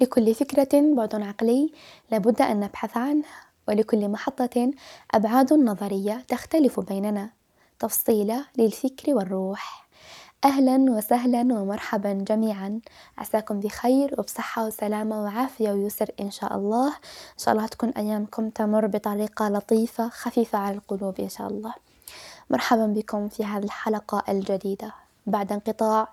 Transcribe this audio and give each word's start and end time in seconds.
لكل 0.00 0.34
فكرة 0.34 0.94
بعد 0.94 1.14
عقلي 1.14 1.72
لابد 2.10 2.42
أن 2.42 2.60
نبحث 2.60 2.96
عنه 2.96 3.24
ولكل 3.68 4.08
محطة 4.08 4.70
أبعاد 5.14 5.52
نظرية 5.52 6.24
تختلف 6.28 6.80
بيننا. 6.80 7.30
تفصيلة 7.78 8.46
للفكر 8.58 9.14
والروح. 9.14 9.88
أهلا 10.44 10.92
وسهلا 10.92 11.40
ومرحبا 11.40 12.12
جميعا. 12.12 12.80
عساكم 13.18 13.60
بخير 13.60 14.14
وبصحة 14.18 14.66
وسلامة 14.66 15.22
وعافية 15.22 15.70
ويسر 15.70 16.10
إن 16.20 16.30
شاء 16.30 16.56
الله. 16.56 16.88
إن 16.88 17.38
شاء 17.38 17.54
الله 17.54 17.66
تكون 17.66 17.90
أيامكم 17.90 18.50
تمر 18.50 18.86
بطريقة 18.86 19.48
لطيفة 19.48 20.08
خفيفة 20.08 20.58
على 20.58 20.76
القلوب 20.76 21.20
إن 21.20 21.28
شاء 21.28 21.48
الله. 21.48 21.74
مرحبا 22.50 22.86
بكم 22.86 23.28
في 23.28 23.44
هذه 23.44 23.64
الحلقة 23.64 24.24
الجديدة. 24.28 24.94
بعد 25.26 25.52
انقطاع 25.52 26.08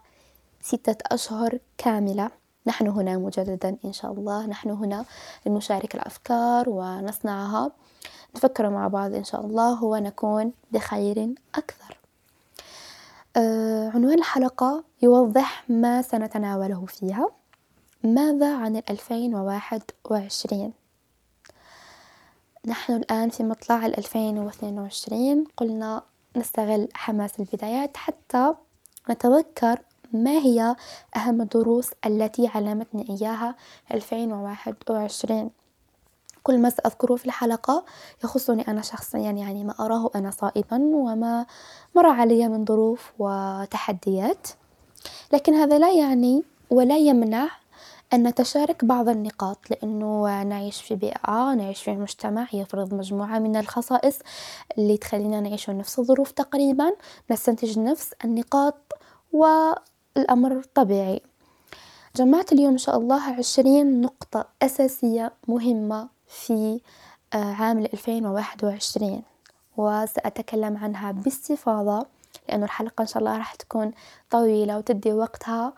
ستة 0.62 0.98
أشهر 1.12 1.60
كاملة. 1.78 2.37
نحن 2.68 2.88
هنا 2.88 3.18
مجددا 3.18 3.78
إن 3.86 3.94
شاء 3.94 4.12
الله. 4.12 4.46
نحن 4.46 4.70
هنا 4.70 5.06
لنشارك 5.46 5.96
الأفكار 5.96 6.70
ونصنعها. 6.70 7.72
نفكر 8.36 8.70
مع 8.70 8.88
بعض 8.88 9.14
إن 9.14 9.24
شاء 9.24 9.46
الله 9.46 9.84
ونكون 9.84 10.54
بخير 10.72 11.36
أكثر. 11.56 11.98
آه 13.38 13.90
عنوان 13.90 14.18
الحلقة 14.18 14.84
يوضح 15.02 15.70
ما 15.70 16.02
سنتناوله 16.02 16.86
فيها. 16.86 17.30
ماذا 18.04 18.56
عن 18.58 18.76
الألفين 18.76 19.36
وواحد 19.36 19.82
وعشرين؟ 20.06 20.74
نحن 22.66 22.94
الآن 22.94 23.30
في 23.30 23.44
مطلع 23.44 23.86
الألفين 23.86 24.40
واثنين 24.40 24.80
وعشرين. 24.80 25.44
قلنا 25.58 26.02
نستغل 26.36 26.88
حماس 26.94 27.40
البدايات 27.40 27.98
حتى 27.98 28.54
نتذكر 29.10 29.80
ما 30.14 30.32
هي 30.32 30.76
أهم 31.16 31.42
الدروس 31.42 31.90
التي 32.06 32.48
علمتني 32.48 33.06
إياها 33.10 33.56
ألفين 33.94 34.34
وواحد 34.34 34.76
وعشرين؟ 34.90 35.50
كل 36.44 36.60
ما 36.60 36.70
سأذكره 36.70 37.16
في 37.16 37.26
الحلقة 37.26 37.86
يخصني 38.24 38.68
أنا 38.68 38.82
شخصيا 38.82 39.32
يعني 39.32 39.64
ما 39.64 39.74
أراه 39.80 40.10
أنا 40.16 40.32
صائبا 40.32 40.78
وما 40.78 41.46
مر 41.96 42.06
علي 42.06 42.48
من 42.48 42.66
ظروف 42.66 43.12
وتحديات. 43.20 44.48
لكن 45.34 45.54
هذا 45.54 45.80
لا 45.80 45.92
يعني 45.92 46.44
ولا 46.70 46.98
يمنع 46.98 47.50
أن 48.14 48.28
نتشارك 48.28 48.86
بعض 48.86 49.10
النقاط 49.10 49.58
لأنه 49.72 50.44
نعيش 50.44 50.82
في 50.82 50.96
بيئة 50.96 51.54
نعيش 51.54 51.84
في 51.84 51.92
مجتمع 51.92 52.48
يفرض 52.54 52.94
مجموعة 52.94 53.40
من 53.40 53.56
الخصائص 53.56 54.20
اللي 54.78 54.98
تخلينا 54.98 55.42
نعيش 55.42 55.70
نفس 55.70 56.00
الظروف 56.00 56.32
تقريبا 56.32 56.92
نستنتج 57.32 57.80
نفس 57.80 58.14
النقاط 58.26 58.94
والأمر 60.18 60.64
طبيعي. 60.76 61.22
جمعت 62.16 62.52
اليوم 62.54 62.72
إن 62.72 62.78
شاء 62.78 62.98
الله 62.98 63.22
عشرين 63.22 64.02
نقطة 64.02 64.46
أساسية 64.62 65.34
مهمة 65.48 66.10
في 66.28 66.82
آه، 67.34 67.54
عام 67.54 67.80
الألفين 67.80 68.26
وواحد 68.26 68.66
وعشرين 68.66 69.24
وسأتكلم 69.78 70.78
عنها 70.78 71.12
باستفاضة 71.12 72.06
لأنه 72.50 72.66
الحلقة 72.66 73.02
إن 73.02 73.08
شاء 73.08 73.18
الله 73.20 73.38
راح 73.38 73.56
تكون 73.56 73.92
طويلة 74.30 74.78
وتدي 74.78 75.14
وقتها 75.14 75.74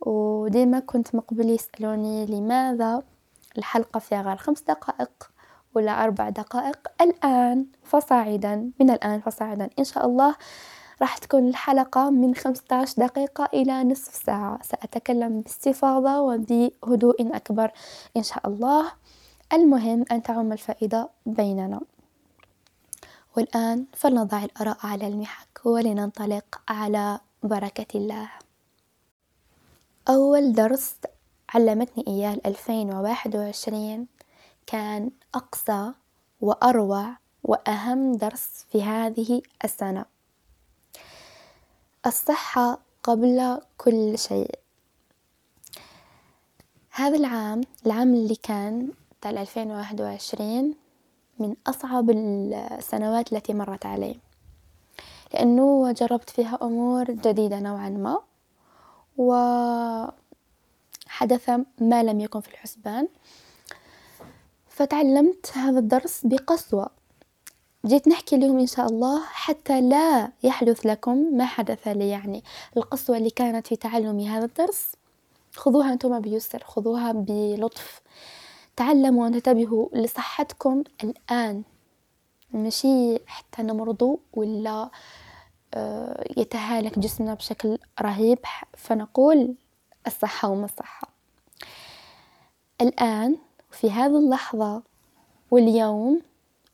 وديما 0.00 0.80
كنت 0.80 1.14
مقبل 1.14 1.50
يسألوني 1.50 2.26
لماذا 2.26 3.02
الحلقة 3.58 3.98
فيها 4.00 4.22
غير 4.22 4.36
خمس 4.36 4.60
دقائق 4.60 5.30
ولا 5.74 6.04
أربع 6.04 6.28
دقائق. 6.28 6.78
الآن 7.00 7.66
فصاعدا 7.84 8.70
من 8.80 8.90
الآن 8.90 9.20
فصاعدا. 9.20 9.70
إن 9.78 9.84
شاء 9.84 10.06
الله 10.06 10.34
راح 11.00 11.18
تكون 11.18 11.48
الحلقة 11.48 12.10
من 12.10 12.34
15 12.34 12.94
دقيقة 12.98 13.48
إلى 13.54 13.84
نصف 13.84 14.14
ساعة. 14.14 14.62
سأتكلم 14.62 15.40
باستفاضة 15.40 16.20
وبهدوء 16.20 17.36
أكبر 17.36 17.70
إن 18.16 18.22
شاء 18.22 18.48
الله. 18.48 18.92
المهم 19.52 20.04
أن 20.12 20.22
تعم 20.22 20.52
الفائدة 20.52 21.08
بيننا. 21.26 21.80
والآن 23.36 23.86
فلنضع 23.92 24.44
الآراء 24.44 24.76
على 24.82 25.06
المحك 25.06 25.60
ولننطلق 25.64 26.60
على 26.68 27.20
بركة 27.42 27.98
الله. 27.98 28.30
أول 30.08 30.52
درس 30.52 30.94
علمتني 31.54 32.04
إياه 32.06 32.34
الألفين 32.34 32.92
وواحد 32.94 33.36
وعشرين. 33.36 34.06
كان 34.66 35.10
أقصى 35.34 35.92
وأروع 36.40 37.16
وأهم 37.44 38.12
درس 38.12 38.66
في 38.70 38.82
هذه 38.82 39.42
السنة. 39.64 40.04
الصحة 42.06 42.78
قبل 43.02 43.60
كل 43.78 44.18
شيء. 44.18 44.58
هذا 46.90 47.16
العام 47.16 47.60
العام 47.86 48.14
اللي 48.14 48.34
كان 48.34 48.92
وواحد 49.70 50.00
وعشرين 50.00 50.74
من 51.38 51.56
أصعب 51.66 52.10
السنوات 52.10 53.32
التي 53.32 53.54
مرت 53.54 53.86
علي. 53.86 54.18
لأنه 55.34 55.92
جربت 55.92 56.30
فيها 56.30 56.58
أمور 56.62 57.10
جديدة 57.10 57.60
نوعا 57.60 57.88
ما 57.88 58.22
وحدث 59.16 60.12
ما 61.80 62.02
لم 62.02 62.20
يكن 62.20 62.40
في 62.40 62.48
الحسبان. 62.48 63.08
فتعلمت 64.68 65.52
هذا 65.54 65.78
الدرس 65.78 66.20
بقسوة. 66.24 66.90
جيت 67.86 68.08
نحكي 68.08 68.36
لهم 68.36 68.58
إن 68.58 68.66
شاء 68.66 68.86
الله 68.86 69.22
حتى 69.24 69.80
لا 69.80 70.30
يحدث 70.42 70.86
لكم 70.86 71.36
ما 71.36 71.46
حدث 71.46 71.88
لي 71.88 72.08
يعني 72.08 72.44
القسوة 72.76 73.16
اللي 73.16 73.30
كانت 73.30 73.66
في 73.66 73.76
تعلمي 73.76 74.28
هذا 74.28 74.44
الدرس 74.44 74.92
خذوها 75.54 75.92
أنتم 75.92 76.20
بيسر 76.20 76.62
خذوها 76.64 77.12
بلطف. 77.12 78.00
تعلموا 78.76 79.24
وانتبهوا 79.24 79.88
لصحتكم 79.92 80.82
الآن. 81.04 81.62
ماشي 82.52 83.18
حتى 83.26 83.62
نمرضوا 83.62 84.16
ولا 84.32 84.90
آه، 85.74 86.24
يتهالك 86.36 86.98
جسمنا 86.98 87.34
بشكل 87.34 87.78
رهيب 88.00 88.38
فنقول 88.76 89.54
الصحة 90.06 90.48
وما 90.48 90.64
الصحة. 90.64 91.08
الآن 92.80 93.36
في 93.70 93.90
هذه 93.90 94.18
اللحظة 94.18 94.82
واليوم 95.50 96.22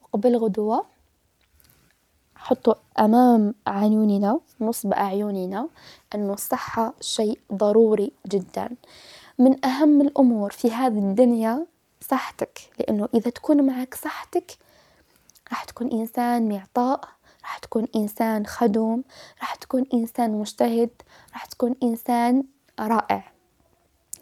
وقبل 0.03 0.37
غدوة 0.37 0.98
حطوا 2.39 2.75
أمام 2.99 3.55
عيوننا 3.67 4.41
نصب 4.61 4.93
أعيننا 4.93 5.69
أن 6.15 6.31
الصحة 6.31 6.95
شيء 7.01 7.39
ضروري 7.53 8.13
جدا. 8.27 8.71
من 9.39 9.65
أهم 9.65 10.01
الأمور 10.01 10.51
في 10.51 10.71
هذه 10.71 10.99
الدنيا 10.99 11.67
صحتك 12.01 12.61
لأنه 12.79 13.09
إذا 13.15 13.31
تكون 13.31 13.67
معك 13.67 13.95
صحتك 13.95 14.59
راح 15.51 15.65
تكون 15.65 15.93
إنسان 15.93 16.49
معطاء 16.49 17.01
راح 17.43 17.59
تكون 17.59 17.89
إنسان 17.97 18.47
خدوم 18.47 19.05
راح 19.41 19.55
تكون 19.55 19.87
إنسان 19.95 20.31
مجتهد 20.31 20.91
راح 21.33 21.45
تكون 21.45 21.75
إنسان 21.83 22.45
رائع. 22.81 23.33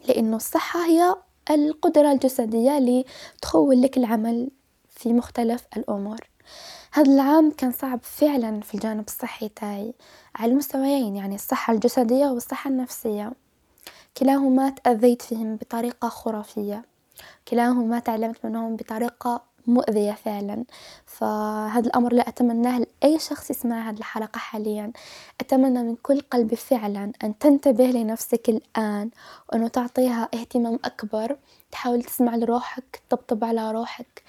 لأنه 0.07 0.35
الصحة 0.35 0.85
هي 0.85 1.15
القدرة 1.51 2.11
الجسدية 2.11 2.77
اللي 2.77 3.05
تخول 3.41 3.81
لك 3.81 3.97
العمل 3.97 4.49
في 4.89 5.13
مختلف 5.13 5.67
الأمور. 5.77 6.19
هذا 6.93 7.11
العام 7.11 7.51
كان 7.51 7.71
صعب 7.71 7.99
فعلا 8.03 8.61
في 8.61 8.75
الجانب 8.75 9.07
الصحي 9.07 9.49
تاعي 9.49 9.93
على 10.35 10.51
المستويين 10.51 11.15
يعني 11.15 11.35
الصحة 11.35 11.73
الجسدية 11.73 12.25
والصحة 12.27 12.69
النفسية. 12.69 13.31
كلاهما 14.17 14.69
تأذيت 14.69 15.21
فيهم 15.21 15.55
بطريقة 15.55 16.09
خرافية. 16.09 16.85
كلاهما 17.47 17.99
تعلمت 17.99 18.45
منهم 18.45 18.75
بطريقة 18.75 19.41
مؤذية 19.67 20.11
فعلا. 20.11 20.65
فهذا 21.05 21.87
الأمر 21.87 22.13
لا 22.13 22.29
أتمناه 22.29 22.79
لأي 22.79 23.19
شخص 23.19 23.49
يسمع 23.49 23.89
هذه 23.89 23.97
الحلقة 23.97 24.37
حاليا. 24.37 24.91
أتمنى 25.41 25.83
من 25.83 25.95
كل 25.95 26.21
قلبي 26.21 26.55
فعلا 26.55 27.11
أن 27.23 27.37
تنتبه 27.37 27.85
لنفسك 27.85 28.49
الآن 28.49 29.09
وأنه 29.49 29.67
تعطيها 29.67 30.29
اهتمام 30.33 30.79
أكبر. 30.85 31.37
تحاول 31.71 32.03
تسمع 32.03 32.35
لروحك 32.35 33.01
تطبطب 33.09 33.43
على 33.43 33.71
روحك. 33.71 34.23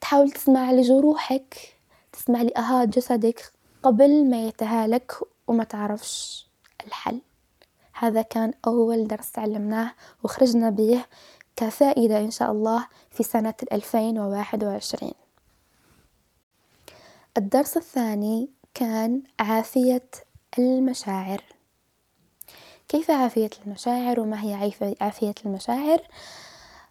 تحاول 0.00 0.30
تسمع 0.30 0.72
لجروحك. 0.72 1.79
تسمع 2.20 2.42
لأهات 2.42 2.88
جسدك 2.88 3.52
قبل 3.82 4.30
ما 4.30 4.46
يتهالك 4.48 5.12
وما 5.46 5.64
تعرفش 5.64 6.46
الحل. 6.86 7.20
هذا 7.94 8.22
كان 8.22 8.52
أول 8.66 9.06
درس 9.08 9.32
تعلمناه 9.32 9.92
وخرجنا 10.22 10.70
به 10.70 11.04
كفائدة 11.56 12.18
إن 12.18 12.30
شاء 12.30 12.52
الله 12.52 12.86
في 13.10 13.22
سنة 13.22 13.54
الألفين 13.62 14.18
وواحد 14.18 14.64
وعشرين. 14.64 15.12
الدرس 17.36 17.76
الثاني 17.76 18.48
كان 18.74 19.22
عافية 19.38 20.10
المشاعر. 20.58 21.44
كيف 22.88 23.10
عافية 23.10 23.50
المشاعر 23.66 24.20
وما 24.20 24.44
هي 24.44 24.72
عافية 25.00 25.34
المشاعر؟ 25.46 26.02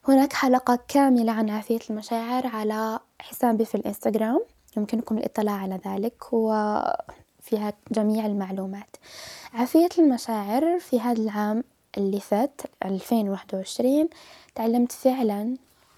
هناك 0.08 0.34
حلقة 0.34 0.80
كاملة 0.88 1.31
عن 1.31 1.50
عافية 1.50 1.80
المشاعر 1.90 2.48
على 2.48 3.00
حسابي 3.20 3.66
في 3.66 3.76
الإنستغرام. 3.76 4.46
يمكنكم 4.77 5.18
الاطلاع 5.18 5.54
على 5.54 5.80
ذلك 5.88 6.33
وفيها 6.33 7.74
جميع 7.92 8.25
المعلومات. 8.25 8.95
عافية 9.54 9.89
المشاعر 10.00 10.80
في 10.80 11.00
هذا 11.00 11.21
العام 11.21 11.63
اللي 11.98 12.19
فات 12.19 12.62
ألفين 12.86 13.30
واحد 13.30 13.56
وعشرين 13.56 14.10
تعلمت 14.56 14.92
فعلا 14.92 15.57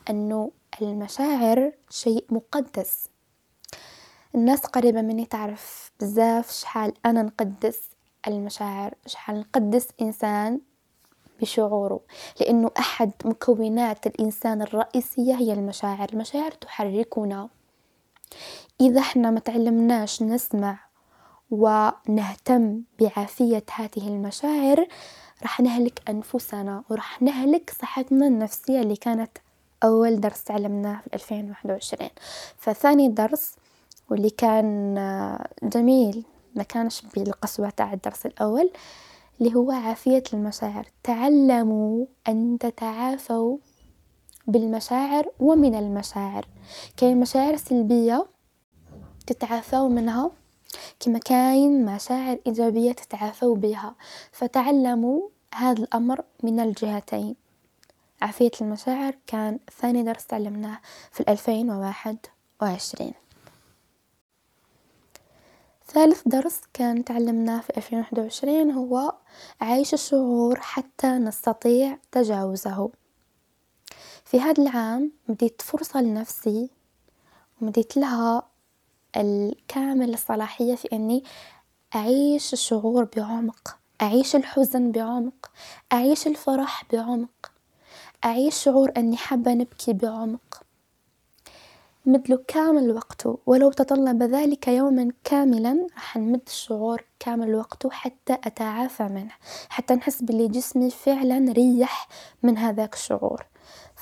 أنه 0.09 0.51
المشاعر 0.81 1.71
شيء 1.89 2.25
مقدس. 2.29 3.07
الناس 4.35 4.59
قريبة 4.59 5.01
مني 5.01 5.25
تعرف 5.25 5.91
بزاف 5.99 6.51
شحال 6.51 6.93
أنا 7.05 7.21
نقدس 7.21 7.79
المشاعر 8.27 8.93
شحال 9.05 9.39
نقدس 9.39 9.87
إنسان 10.01 10.61
بشعوره. 11.41 11.99
لأنه 12.39 12.71
أحد 12.79 13.11
مكونات 13.25 14.07
الإنسان 14.07 14.61
الرئيسية 14.61 15.35
هي 15.35 15.53
المشاعر. 15.53 16.09
المشاعر 16.13 16.51
تحركنا. 16.51 17.49
إذا 18.81 18.99
إحنا 18.99 19.31
ما 19.31 19.39
تعلمناش 19.39 20.21
نسمع 20.23 20.79
ونهتم 21.51 22.81
بعافية 22.99 23.63
هذه 23.75 24.07
المشاعر 24.07 24.87
راح 25.41 25.59
نهلك 25.59 26.01
أنفسنا 26.09 26.83
وراح 26.89 27.21
نهلك 27.21 27.73
صحتنا 27.81 28.27
النفسية 28.27 28.79
اللي 28.81 28.95
كانت 28.95 29.37
أول 29.83 30.21
درس 30.21 30.43
تعلمناه 30.43 31.01
في 31.01 31.09
ألفين 31.13 31.49
واحد 31.49 31.71
وعشرين. 31.71 32.09
فثاني 32.57 33.09
درس 33.09 33.55
واللي 34.09 34.29
كان 34.29 34.95
جميل 35.63 36.25
ما 36.55 36.63
كانش 36.63 37.01
بالقسوة 37.15 37.69
تاع 37.69 37.93
الدرس 37.93 38.25
الأول 38.25 38.71
اللي 39.41 39.55
هو 39.55 39.71
عافية 39.71 40.23
المشاعر. 40.33 40.85
تعلموا 41.03 42.05
أن 42.27 42.57
تتعافوا 42.59 43.57
بالمشاعر 44.47 45.27
ومن 45.39 45.75
المشاعر. 45.75 46.45
كاين 46.97 47.19
مشاعر 47.19 47.55
سلبية 47.55 48.25
تتعافوا 49.27 49.89
منها 49.89 50.31
كما 50.99 51.19
كاين 51.19 51.85
مشاعر 51.85 52.39
إيجابية 52.47 52.91
تتعافوا 52.91 53.55
بها. 53.55 53.95
فتعلموا 54.31 55.21
هذا 55.55 55.83
الأمر 55.83 56.23
من 56.43 56.59
الجهتين. 56.59 57.35
عافية 58.21 58.51
المشاعر 58.61 59.15
كان 59.27 59.59
ثاني 59.81 60.03
درس 60.03 60.25
تعلمناه 60.25 60.79
في 61.11 61.19
الألفين 61.19 61.71
وواحد 61.71 62.17
وعشرين. 62.61 63.13
ثالث 65.87 66.21
درس 66.25 66.61
كان 66.73 67.05
تعلمناه 67.05 67.61
في 67.61 67.77
ألفين 67.77 67.97
واحد 67.97 68.19
وعشرين 68.19 68.71
هو 68.71 69.13
عيش 69.61 69.93
الشعور 69.93 70.59
حتى 70.59 71.07
نستطيع 71.07 71.97
تجاوزه. 72.11 72.89
في 74.31 74.39
هذا 74.39 74.63
العام 74.63 75.11
مديت 75.27 75.61
فرصة 75.61 76.01
لنفسي 76.01 76.69
ومديت 77.61 77.97
لها 77.97 78.43
الكامل 79.17 80.13
الصلاحية 80.13 80.75
في 80.75 80.87
أني 80.93 81.23
أعيش 81.95 82.53
الشعور 82.53 83.03
بعمق 83.17 83.77
أعيش 84.01 84.35
الحزن 84.35 84.91
بعمق 84.91 85.51
أعيش 85.93 86.27
الفرح 86.27 86.83
بعمق 86.93 87.51
أعيش 88.25 88.55
شعور 88.55 88.91
أني 88.97 89.17
حابة 89.17 89.53
نبكي 89.53 89.93
بعمق. 89.93 90.63
مدله 92.05 92.43
كامل 92.47 92.91
وقته 92.91 93.39
ولو 93.45 93.71
تطلب 93.71 94.23
ذلك 94.23 94.67
يوما 94.67 95.11
كاملا 95.23 95.87
راح 95.93 96.17
نمد 96.17 96.41
الشعور 96.47 97.03
كامل 97.19 97.55
وقته 97.55 97.89
حتى 97.89 98.33
أتعافى 98.33 99.03
منه 99.03 99.33
حتى 99.69 99.93
نحس 99.93 100.21
باللي 100.21 100.47
جسمي 100.47 100.89
فعلا 100.89 101.51
ريح 101.53 102.07
من 102.43 102.57
هذاك 102.57 102.93
الشعور. 102.93 103.50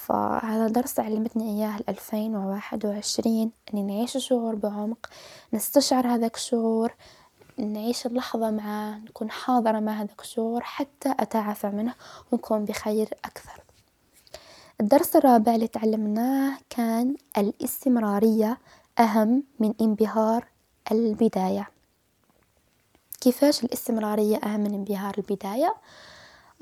فهذا 0.10 0.68
درس 0.68 1.00
علمتني 1.00 1.44
إياه 1.44 1.78
الألفين 1.78 2.36
وواحد 2.36 2.86
وعشرين 2.86 3.52
أني 3.74 3.84
نعيش 3.84 4.16
الشعور 4.16 4.56
بعمق 4.56 5.10
نستشعر 5.54 6.08
هذاك 6.08 6.36
الشعور 6.36 6.94
نعيش 7.58 8.06
اللحظة 8.06 8.52
معاه 8.52 8.98
نكون 8.98 9.32
حاضرة 9.32 9.80
مع 9.80 9.92
هذاك 9.92 10.22
الشعور 10.22 10.62
حتى 10.64 11.16
أتعافى 11.20 11.68
منه 11.68 11.94
ونكون 12.32 12.66
بخير 12.66 13.10
أكثر. 13.26 13.64
الدرس 14.82 15.16
الرابع 15.16 15.56
اللي 15.56 15.68
تعلمناه 15.68 16.58
كان 16.70 17.16
الاستمرارية 17.38 18.58
أهم 19.00 19.44
من 19.60 19.74
انبهار 19.82 20.46
البداية. 20.92 21.68
كيفاش 23.22 23.64
الاستمرارية 23.64 24.38
أهم 24.38 24.60
من 24.60 24.74
انبهار 24.74 25.16
البداية؟ 25.18 25.76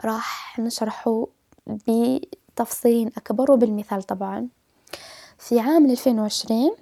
راح 0.05 0.59
نشرحه 0.59 1.27
بتفصيل 2.57 3.11
أكبر 3.17 3.51
وبالمثال 3.51 4.03
طبعا. 4.03 4.47
في 5.37 5.59
عام 5.59 5.85
ألفين 5.91 6.19
وعشرين 6.19 6.75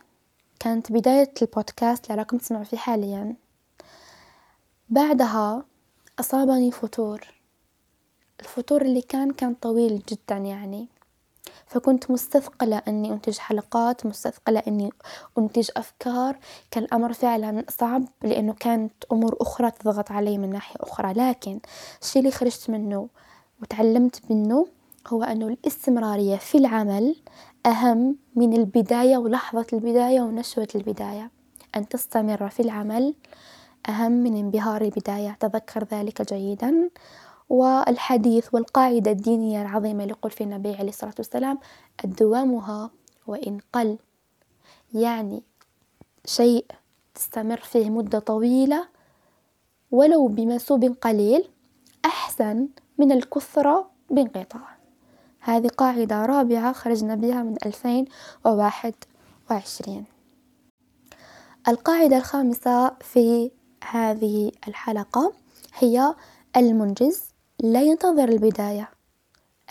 كانت 0.60 0.92
بداية 0.92 1.34
البودكاست 1.42 2.06
اللي 2.06 2.18
راكم 2.18 2.38
تسمعوا 2.38 2.64
فيه 2.64 2.78
حاليا. 2.78 3.36
بعدها 4.90 5.66
أصابني 6.20 6.72
فتور. 6.72 7.22
الفتور 8.40 8.82
اللي 8.82 9.02
كان 9.02 9.32
كان 9.32 9.54
طويل 9.54 10.02
جدا 10.10 10.38
يعني. 10.38 10.88
فكنت 11.68 12.12
مستثقلة 12.12 12.82
أني 12.88 13.12
أنتج 13.12 13.38
حلقات 13.38 14.06
مستثقلة 14.06 14.64
أني 14.68 14.90
أنتج 15.38 15.70
أفكار. 15.78 16.40
كان 16.72 16.84
الأمر 16.84 17.14
فعلا 17.14 17.66
صعب 17.70 18.04
لأنه 18.24 18.54
كانت 18.54 18.94
أمور 19.12 19.38
أخرى 19.42 19.72
تضغط 19.72 20.12
علي 20.12 20.38
من 20.38 20.50
ناحية 20.50 20.76
أخرى. 20.80 21.14
لكن 21.14 21.60
الشي 22.02 22.20
اللي 22.20 22.32
خرجت 22.32 22.70
منه 22.70 23.10
وتعلمت 23.62 24.32
منه 24.32 24.68
هو 25.08 25.24
أنه 25.24 25.48
الاستمرارية 25.48 26.36
في 26.36 26.58
العمل 26.58 27.16
أهم 27.66 28.16
من 28.36 28.54
البداية 28.54 29.18
ولحظة 29.18 29.68
البداية 29.74 30.22
ونشوة 30.22 30.68
البداية. 30.76 31.32
أن 31.76 31.88
تستمر 31.88 32.50
في 32.50 32.60
العمل 32.60 33.16
أهم 33.90 34.12
من 34.12 34.36
انبهار 34.36 34.82
البداية. 34.82 35.38
تذكر 35.40 35.84
ذلك 35.84 36.34
جيدا. 36.34 36.90
والحديث 37.50 38.54
والقاعدة 38.54 39.12
الدينية 39.12 39.62
العظيمة 39.62 40.04
اللي 40.04 40.14
يقول 40.14 40.32
فيها 40.32 40.48
النبي 40.48 40.76
عليه 40.76 40.90
الصلاة 40.90 41.14
والسلام 41.18 41.58
الدوامها 42.06 42.90
وإن 43.28 43.60
قل. 43.74 43.98
يعني 44.94 45.44
شيء 46.26 46.66
تستمر 47.16 47.58
فيه 47.58 47.90
مدة 47.90 48.20
طويلة 48.20 48.88
ولو 49.92 50.28
بمسوب 50.28 50.84
قليل 50.86 51.50
أحسن 52.06 52.68
من 52.98 53.12
الكثرة 53.12 53.90
بانقطاع. 54.10 54.75
هذه 55.46 55.68
قاعدة 55.68 56.26
رابعة 56.26 56.74
خرجنا 56.74 57.16
بها 57.16 57.44
من 57.44 57.56
ألفين 57.66 58.06
وواحد 58.46 58.94
وعشرين. 59.52 60.06
القاعدة 61.68 62.18
الخامسة 62.18 62.90
في 62.90 63.52
هذه 63.92 64.52
الحلقة 64.68 65.34
هي 65.78 66.16
المنجز 66.58 67.24
لا 67.60 67.82
ينتظر 67.82 68.30
البداية. 68.30 68.90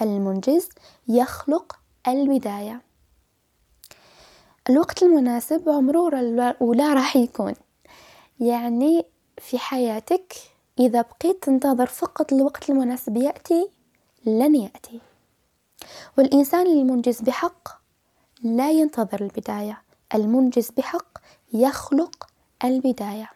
المنجز 0.02 0.68
يخلق 1.08 1.78
البداية. 2.08 2.82
الوقت 4.70 5.02
المناسب 5.02 5.68
عمره 5.68 6.00
ولا 6.60 6.94
راح 6.94 7.16
يكون. 7.16 7.54
يعني 8.40 9.04
في 9.38 9.58
حياتك 9.58 10.34
إذا 10.78 11.02
بقيت 11.02 11.42
تنتظر 11.42 11.86
فقط 11.86 12.32
الوقت 12.32 12.70
المناسب 12.70 13.16
يأتي 13.16 13.68
لن 14.26 14.54
يأتي. 14.54 15.00
والإنسان 16.18 16.66
المنجز 16.66 17.20
بحق 17.20 17.68
لا 18.42 18.70
ينتظر 18.70 19.20
البداية. 19.20 19.82
المنجز 20.14 20.70
بحق 20.70 21.18
يخلق 21.52 22.26
البداية. 22.64 23.30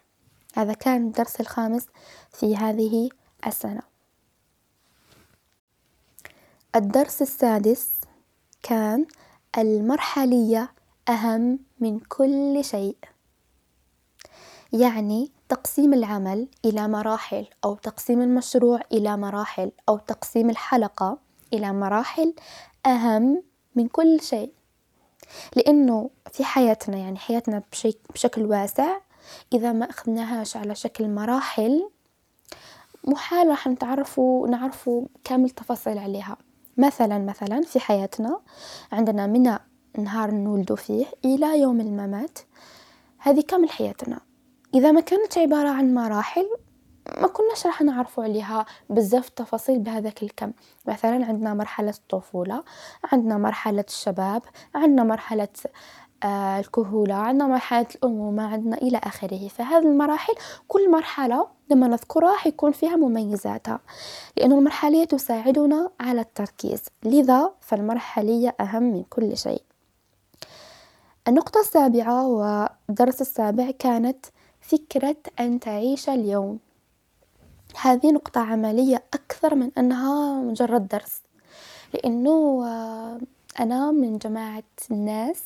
هذا 0.55 0.73
كان 0.73 1.07
الدرس 1.07 1.41
الخامس 1.41 1.87
في 2.33 2.57
هذه 2.57 3.09
السنة. 3.47 3.83
الدرس 6.77 7.23
السادس 7.23 7.91
كان 8.63 9.07
المرحلية 9.59 10.73
أهم 11.09 11.59
من 11.81 11.99
كل 11.99 12.65
شيء. 12.65 12.97
يعني 14.73 15.33
تقسيم 15.49 15.95
العمل 15.95 16.49
إلى 16.65 16.89
مراحل 16.89 17.47
أو 17.65 17.75
تقسيم 17.75 18.23
المشروع 18.23 18.81
إلى 18.93 19.17
مراحل 19.17 19.73
أو 19.89 19.99
تقسيم 19.99 20.51
الحلقة. 20.51 21.19
إلى 21.53 21.73
مراحل 21.73 22.35
أهم 22.87 23.43
من 23.75 23.89
كل 23.89 24.21
شيء. 24.21 24.53
لأنه 25.57 26.11
في 26.33 26.45
حياتنا 26.45 26.97
يعني 26.97 27.19
حياتنا 27.19 27.63
بشكل 28.15 28.43
واسع 28.43 28.97
إذا 29.53 29.73
ما 29.73 29.91
أخذناهاش 29.91 30.57
على 30.57 30.75
شكل 30.75 31.09
مراحل 31.09 31.91
محال 33.05 33.49
راح 33.49 33.69
نتعرفوا 33.69 34.49
نعرفوا 34.49 35.07
كامل 35.25 35.51
تفاصيل 35.51 35.99
عليها. 35.99 36.37
مثلا 36.77 37.19
مثلا 37.19 37.63
في 37.63 37.81
حياتنا 37.81 38.41
عندنا 38.93 39.27
من 39.27 39.59
نهار 39.99 40.31
نولدو 40.31 40.77
فيه 40.77 41.07
إلى 41.25 41.61
يوم 41.61 41.81
الممات 41.81 42.39
هذه 43.19 43.41
كامل 43.41 43.71
حياتنا. 43.71 44.21
إذا 44.75 44.93
ما 44.93 45.01
كانت 45.01 45.39
عبارة 45.39 45.69
عن 45.69 45.95
مراحل 45.95 46.49
ما 47.17 47.29
كناش 47.29 47.67
راح 47.67 47.83
نعرفوا 47.83 48.25
عليها 48.25 48.67
بزاف 48.91 49.29
تفاصيل 49.29 49.79
بهذاك 49.79 50.23
الكم. 50.23 50.53
مثلا 50.87 51.27
عندنا 51.27 51.55
مرحلة 51.55 51.91
الطفولة 51.91 52.65
عندنا 53.13 53.39
مرحلة 53.39 53.85
الشباب 53.89 54.43
عندنا 54.75 55.05
مرحلة 55.05 55.49
آه، 56.25 56.59
الكهولة 56.59 57.15
عندنا 57.15 57.47
مرحلة 57.47 57.87
الأمومة 57.95 58.53
عندنا 58.53 58.77
إلى 58.77 58.99
آخره. 59.05 59.49
فهذه 59.49 59.83
المراحل 59.87 60.35
كل 60.69 60.91
مرحلة 60.91 61.47
لما 61.71 61.89
نذكرها 61.89 62.37
حيكون 62.37 62.73
فيها 62.73 62.97
مميزاتها 62.97 63.81
لأن 64.37 64.53
المرحلية 64.53 65.05
تساعدنا 65.05 65.91
على 66.01 66.21
التركيز. 66.21 66.83
لذا 67.05 67.51
فالمرحلية 67.61 68.57
أهم 68.61 68.83
من 68.83 69.03
كل 69.11 69.37
شيء. 69.37 69.63
النقطة 71.29 71.61
السابعة 71.61 72.27
والدرس 72.27 73.21
السابع 73.21 73.71
كانت 73.71 74.27
فكرة 74.61 75.17
أن 75.41 75.61
تعيش 75.61 76.09
اليوم. 76.09 76.59
هذه 77.77 78.13
نقطة 78.13 78.41
عملية 78.41 79.03
أكثر 79.15 79.55
من 79.55 79.71
أنها 79.79 80.41
مجرد 80.41 80.89
درس 80.89 81.23
لأنه 81.95 82.65
آه، 82.67 83.19
أنا 83.61 83.91
من 83.91 84.19
جماعة 84.19 84.63
الناس 84.91 85.43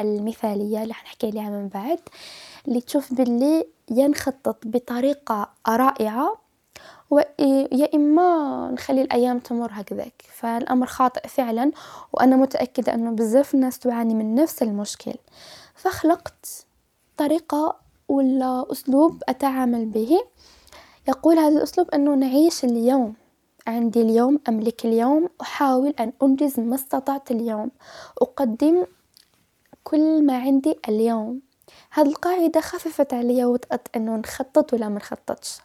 المثالية 0.00 0.82
اللي 0.82 0.94
حنحكي 0.94 1.26
عليها 1.26 1.50
من 1.50 1.68
بعد 1.68 1.98
اللي 2.68 2.80
تشوف 2.80 3.14
باللي 3.14 3.66
ينخطط 3.90 4.56
بطريقة 4.64 5.50
رائعة 5.68 6.44
ويا 7.10 7.94
إما 7.94 8.70
نخلي 8.72 9.02
الأيام 9.02 9.38
تمر 9.38 9.70
هكذاك. 9.72 10.22
فالأمر 10.34 10.86
خاطئ 10.86 11.28
فعلا 11.28 11.72
وأنا 12.12 12.36
متأكدة 12.36 12.94
أنه 12.94 13.10
بزاف 13.10 13.54
الناس 13.54 13.78
تعاني 13.78 14.14
من 14.14 14.34
نفس 14.34 14.62
المشكل. 14.62 15.14
فخلقت 15.74 16.66
طريقة 17.16 17.76
ولا 18.08 18.66
أسلوب 18.72 19.22
أتعامل 19.28 19.86
به 19.86 20.20
يقول 21.08 21.38
هذا 21.38 21.56
الأسلوب 21.56 21.90
أنه 21.90 22.14
نعيش 22.14 22.64
اليوم 22.64 23.14
عندي 23.66 24.02
اليوم 24.02 24.40
أملك 24.48 24.84
اليوم 24.84 25.28
أحاول 25.40 25.94
أن 26.00 26.12
أنجز 26.22 26.60
ما 26.60 26.74
استطعت 26.74 27.30
اليوم 27.30 27.70
أقدم 28.22 28.86
كل 29.84 30.26
ما 30.26 30.38
عندي 30.38 30.78
اليوم. 30.88 31.40
هذه 31.90 32.06
القاعدة 32.08 32.60
خففت 32.60 33.14
علي 33.14 33.44
وطأة 33.44 33.80
أنه 33.96 34.16
نخطط 34.16 34.72
ولا 34.72 34.88
ما 34.88 34.96
نخططش 34.96 35.58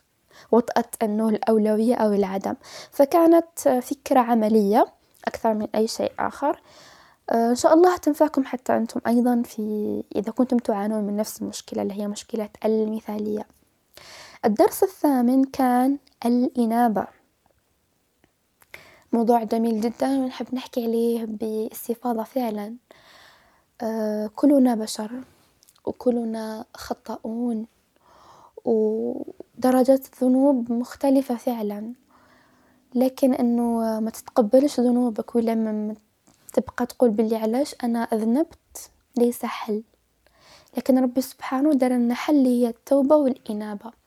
وطأة 0.51 0.85
أنه 1.03 1.29
الأولوية 1.29 1.95
أو 1.95 2.13
العدم. 2.13 2.55
فكانت 2.91 3.59
فكرة 3.81 4.19
عملية 4.19 4.85
أكثر 5.25 5.53
من 5.53 5.67
أي 5.75 5.87
شيء 5.87 6.11
آخر. 6.19 6.61
إن 7.31 7.55
شاء 7.55 7.73
الله 7.73 7.97
تنفعكم 7.97 8.45
حتى 8.45 8.77
أنتم 8.77 9.01
أيضا 9.07 9.41
في 9.45 10.03
إذا 10.15 10.31
كنتم 10.31 10.57
تعانون 10.57 11.03
من 11.03 11.15
نفس 11.15 11.41
المشكلة 11.41 11.81
اللي 11.81 11.93
هي 12.01 12.07
مشكلة 12.07 12.49
المثالية. 12.65 13.58
الدرس 14.45 14.83
الثامن 14.83 15.43
كان 15.43 15.97
الإنابة. 16.25 17.07
موضوع 19.13 19.43
جميل 19.43 19.81
جدا 19.81 20.07
ونحب 20.19 20.55
نحكي 20.55 20.83
عليه 20.85 21.25
باستفاضة 21.25 22.23
فعلا. 22.23 22.75
آه، 23.81 24.27
كلنا 24.35 24.75
بشر 24.75 25.11
وكلنا 25.85 26.65
خطاؤون 26.73 27.67
ودرجات 28.65 30.05
الذنوب 30.13 30.71
مختلفة 30.71 31.35
فعلا. 31.35 31.93
لكن 32.95 33.33
إنه 33.33 33.99
ما 33.99 34.09
تتقبلش 34.11 34.79
ذنوبك 34.79 35.35
ولما 35.35 35.95
تبقى 36.53 36.85
تقول 36.85 37.09
باللي 37.09 37.35
علاش 37.35 37.75
أنا 37.83 37.99
أذنبت 37.99 38.91
ليس 39.17 39.45
حل. 39.45 39.83
لكن 40.77 40.99
ربي 40.99 41.21
سبحانه 41.21 41.73
دار 41.73 41.91
لنا 41.91 42.13
حل 42.13 42.45
هي 42.45 42.67
التوبة 42.67 43.15
والإنابة. 43.15 43.98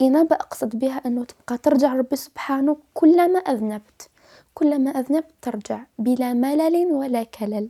الإنابة 0.00 0.36
أقصد 0.36 0.78
بها 0.78 1.02
أنه 1.06 1.24
تبقى 1.24 1.58
ترجع 1.58 1.94
ربي 1.94 2.16
سبحانه 2.16 2.76
كلما 2.94 3.38
أذنبت 3.38 4.08
كلما 4.54 4.90
أذنبت 4.90 5.30
ترجع 5.42 5.80
بلا 5.98 6.32
ملل 6.32 6.86
ولا 6.92 7.22
كلل. 7.22 7.68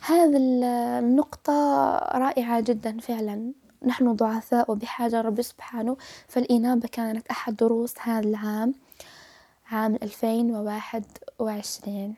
هذه 0.00 0.36
النقطة 0.36 1.52
رائعة 1.98 2.60
جدا 2.60 3.00
فعلا. 3.00 3.52
نحن 3.82 4.12
ضعفاء 4.12 4.70
وبحاجة 4.70 5.20
ربي 5.20 5.42
سبحانه 5.42 5.96
فالإنابة 6.28 6.88
كانت 6.88 7.26
أحد 7.26 7.56
دروس 7.56 7.94
هذا 8.00 8.28
العام 8.28 8.74
عام 9.70 9.94
ألفين 9.94 10.56
وواحد 10.56 11.04
وعشرين. 11.38 12.14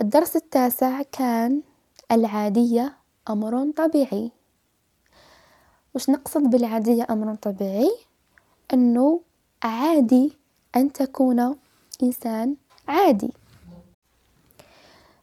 الدرس 0.00 0.36
التاسع 0.36 1.02
كان 1.02 1.62
العادية 2.12 2.96
أمر 3.30 3.70
طبيعي. 3.76 4.30
وش 5.96 6.10
نقصد 6.10 6.42
بالعادية 6.42 7.06
أمر 7.10 7.34
طبيعي 7.34 7.96
أنه 8.72 9.20
عادي 9.62 10.32
أن 10.76 10.92
تكون 10.92 11.56
إنسان 12.02 12.56
عادي. 12.88 13.32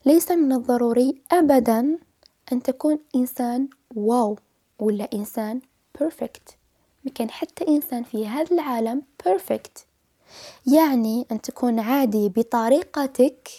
ليس 0.05 0.31
من 0.31 0.51
الضروري 0.51 1.21
أبدا 1.31 1.97
أن 2.51 2.63
تكون 2.63 2.99
إنسان 3.15 3.67
wow 3.95 4.37
ولا 4.79 5.09
إنسان 5.13 5.61
perfect 5.99 6.57
ما 7.05 7.11
كاين 7.11 7.29
حتى 7.29 7.67
إنسان 7.67 8.03
في 8.03 8.27
هذا 8.27 8.51
العالم 8.51 9.01
perfect 9.25 9.85
يعني 10.67 11.25
أن 11.31 11.41
تكون 11.41 11.79
عادي 11.79 12.29
بطريقتك 12.29 13.49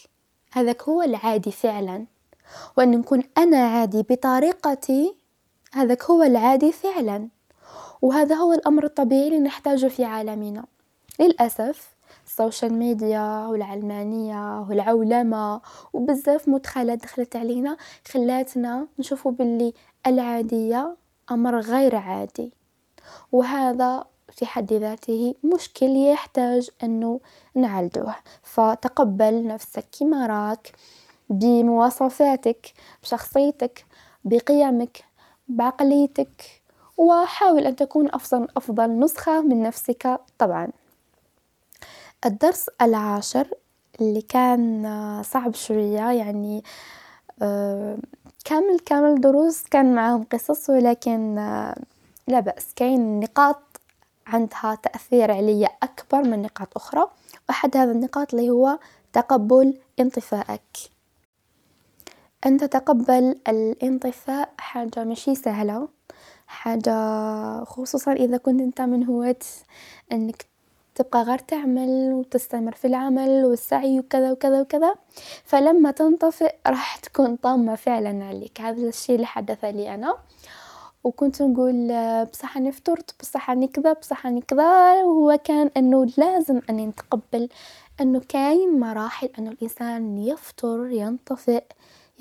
هذاك 0.53 0.83
هو 0.83 1.03
العادي 1.03 1.53
فعلا. 1.53 2.07
وأن 2.77 2.91
نكون 2.91 3.23
أنا 3.39 3.67
عادي 3.67 4.03
بطريقتي 4.03 5.24
هذاك 5.75 6.03
هو 6.03 6.23
العادي 6.23 6.73
فعلا. 6.73 7.29
وهذا 8.03 8.35
هو 8.35 8.53
الأمر 8.53 8.85
الطبيعي 8.85 9.29
اللي 9.29 9.39
نحتاجه 9.39 9.87
في 9.87 10.05
عالمنا. 10.05 10.65
للأسف 11.21 11.95
ال 12.27 12.34
social 12.34 12.75
media 12.75 13.47
والعلمانية 13.47 14.61
والعولمة 14.61 15.61
وبزاف 15.93 16.49
مدخلات 16.49 17.03
دخلت 17.03 17.37
علينا 17.37 17.77
خلاتنا 18.13 18.87
نشوفوا 18.99 19.33
باللي 19.33 19.73
العادية 20.07 20.97
أمر 21.31 21.61
غير 21.61 21.97
عادي. 21.97 22.53
وهذا 23.33 24.05
في 24.33 24.47
حد 24.47 24.73
ذاته 24.73 25.35
مشكل 25.55 25.97
يحتاج 25.97 26.71
أنه 26.83 27.21
نعالجه 27.55 28.15
فتقبل 28.43 29.47
نفسك 29.47 29.85
كما 30.01 30.27
راك 30.27 30.73
بمواصفاتك 31.31 32.73
بشخصيتك 33.03 33.87
بقيمك. 34.25 35.14
بعقليتك 35.49 36.63
وحاول 36.97 37.67
أن 37.67 37.77
تكون 37.77 38.09
أفضل, 38.15 38.49
أفضل 38.57 38.99
نسخة 38.99 39.41
من 39.41 39.63
نفسك 39.63 40.21
طبعا. 40.39 40.69
الدرس 42.27 42.71
العاشر 42.83 43.49
اللي 44.01 44.23
كان 44.23 45.23
صعب 45.25 45.55
شوية 45.55 46.11
يعني 46.11 46.63
آه، 47.43 47.99
كامل 48.45 48.79
كامل 48.87 49.21
دروس 49.21 49.63
كان 49.63 49.95
معاهم 49.95 50.23
قصص 50.33 50.71
ولكن 50.71 51.39
آه، 51.39 51.75
لا 52.29 52.41
بأس. 52.41 52.75
كاين 52.77 53.21
نقاط 53.21 53.63
عندها 54.27 54.79
تأثير 54.83 55.31
علي 55.31 55.69
أكبر 55.83 56.23
من 56.23 56.43
نقاط 56.43 56.69
أخرى. 56.77 57.07
وأحد 57.49 57.77
هذا 57.77 57.93
النقاط 57.93 58.35
اللي 58.35 58.51
هو 58.51 58.79
تقبل 59.13 59.79
انطفائك. 60.01 60.94
أن 62.47 62.59
تتقبل 62.59 63.41
الانطفاء 63.49 64.49
حاجة 64.59 65.05
مشي 65.05 65.35
سهلة 65.35 65.89
حاجة 66.47 66.95
خصوصا 67.65 68.13
إذا 68.13 68.37
كنت 68.37 68.61
أنت 68.61 68.81
من 68.81 69.07
هواة 69.07 69.37
أنك 70.13 70.47
تبقى 70.95 71.23
غير 71.23 71.39
تعمل 71.39 72.13
وتستمر 72.13 72.73
في 72.73 72.87
العمل 72.87 73.45
والسعي 73.45 73.99
وكذا 73.99 74.33
وكذا 74.33 74.61
وكذا 74.61 74.95
فلما 75.45 75.91
تنطفئ 75.91 76.55
راح 76.67 76.97
تكون 76.97 77.37
طامة 77.37 77.75
فعلا 77.75 78.25
عليك. 78.25 78.61
هذا 78.61 78.89
الشيء 78.89 79.15
اللي 79.15 79.27
حدث 79.27 79.65
لي 79.65 79.95
أنا. 79.95 80.17
وكنت 81.05 81.43
نقول 81.43 81.89
بصح 82.25 82.57
أني 82.57 82.73
فطرت 82.73 83.15
بصح 83.21 83.51
أني 83.51 83.69
كذا 83.69 83.93
بصح 83.93 84.27
أني 84.27 84.41
كذا. 84.41 85.05
وهو 85.05 85.39
كان 85.45 85.71
إنه 85.77 86.07
لازم 86.17 86.61
أني 86.71 86.87
نتقبل 86.87 87.49
إنه 88.01 88.21
كاين 88.29 88.81
مراحل 88.81 89.31
إنه 89.39 89.51
الإنسان 89.51 90.19
يفطر 90.19 90.87
ينطفئ. 90.91 91.65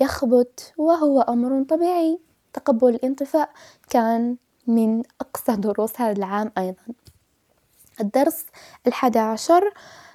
يخبط 0.00 0.72
وهو 0.76 1.20
أمر 1.20 1.62
طبيعي. 1.62 2.20
تقبل 2.52 2.88
الانطفاء 2.88 3.50
كان 3.90 4.36
من 4.66 5.02
أقصى 5.20 5.56
دروس 5.56 6.00
هذا 6.00 6.12
العام 6.12 6.52
أيضا. 6.58 6.82
الدرس 8.00 8.46
الحادي 8.86 9.18
عشر 9.18 9.72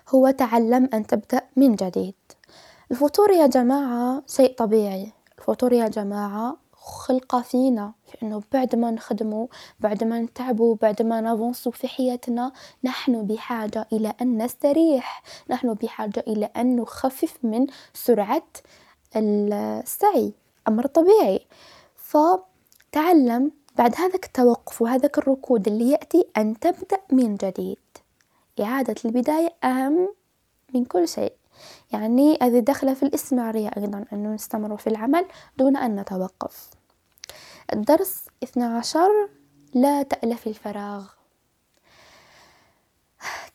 هو 0.09 0.29
تعلم 0.29 0.89
أن 0.93 1.07
تبدأ 1.07 1.41
من 1.55 1.75
جديد. 1.75 2.15
الفطور 2.91 3.31
يا 3.31 3.47
جماعة 3.47 4.23
شيء 4.27 4.55
طبيعي. 4.55 5.13
الفطور 5.39 5.73
يا 5.73 5.87
جماعة 5.87 6.57
خلقة 6.73 7.41
فينا 7.41 7.93
في 8.05 8.17
إنه 8.23 8.41
بعد 8.51 8.75
ما 8.75 8.91
نخدموا 8.91 9.47
بعد 9.79 10.03
ما 10.03 10.19
نتعبوا 10.19 10.75
بعد 10.81 11.01
ما 11.01 11.21
نافونسو 11.21 11.71
في 11.71 11.87
حياتنا 11.87 12.51
نحن 12.83 13.27
بحاجة 13.27 13.87
إلى 13.93 14.13
أن 14.21 14.43
نستريح. 14.43 15.23
نحن 15.49 15.73
بحاجة 15.73 16.23
إلى 16.27 16.45
أن 16.45 16.75
نخفف 16.75 17.37
من 17.43 17.67
سرعة 17.93 18.43
السعي 19.15 20.33
أمر 20.67 20.85
طبيعي. 20.85 21.47
فتعلم 21.95 23.51
بعد 23.77 23.95
هذاك 23.95 24.25
التوقف 24.25 24.81
وهذاك 24.81 25.17
الركود 25.17 25.67
اللي 25.67 25.89
يأتي 25.89 26.27
أن 26.37 26.59
تبدأ 26.59 26.99
من 27.11 27.35
جديد. 27.35 27.77
إعادة 28.59 28.95
البداية 29.05 29.53
أهم 29.63 30.13
من 30.73 30.85
كل 30.85 31.07
شيء. 31.07 31.33
يعني 31.91 32.37
هذه 32.41 32.59
داخلة 32.59 32.93
في 32.93 33.03
الاستمرارية 33.03 33.71
أيضا 33.77 34.05
أنه 34.13 34.33
نستمر 34.33 34.77
في 34.77 34.87
العمل 34.87 35.25
دون 35.57 35.77
أن 35.77 35.99
نتوقف. 35.99 36.69
الدرس 37.73 38.25
اثنى 38.43 38.63
عشر 38.63 39.29
لا 39.73 40.03
تألف 40.03 40.47
الفراغ. 40.47 41.07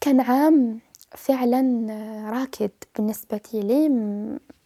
كان 0.01 0.21
عام 0.21 0.81
فعلا 1.15 1.87
راكد 2.31 2.71
بالنسبة 2.97 3.41
لي. 3.55 3.89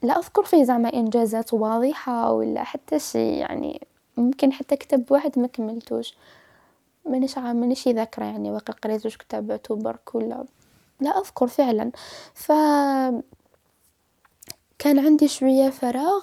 لا 0.02 0.19
أذكر 0.19 0.45
فيه 0.45 0.64
زعما 0.64 0.88
إنجازات 0.95 1.55
واضحة 1.55 2.33
ولا 2.33 2.64
حتى 2.64 2.99
شي 2.99 3.31
يعني 3.31 3.87
ممكن 4.17 4.52
حتى 4.52 4.76
كتاب 4.76 5.12
واحد 5.12 5.38
ما 5.38 5.47
كملتوش. 5.47 6.14
مانيش 7.07 7.38
مانيش 7.38 7.88
ذاكرة 7.88 8.25
يعني 8.25 8.50
واقع 8.50 8.75
قريت 8.75 9.02
جوج 9.02 9.17
كتابات 9.17 9.71
وبرك 9.71 10.14
ولا. 10.14 10.45
لا 11.00 11.11
أذكر 11.11 11.47
فعلا. 11.47 11.90
ف 12.35 12.52
كان 14.78 14.99
عندي 14.99 15.28
شوية 15.28 15.71
فراغ 15.71 16.23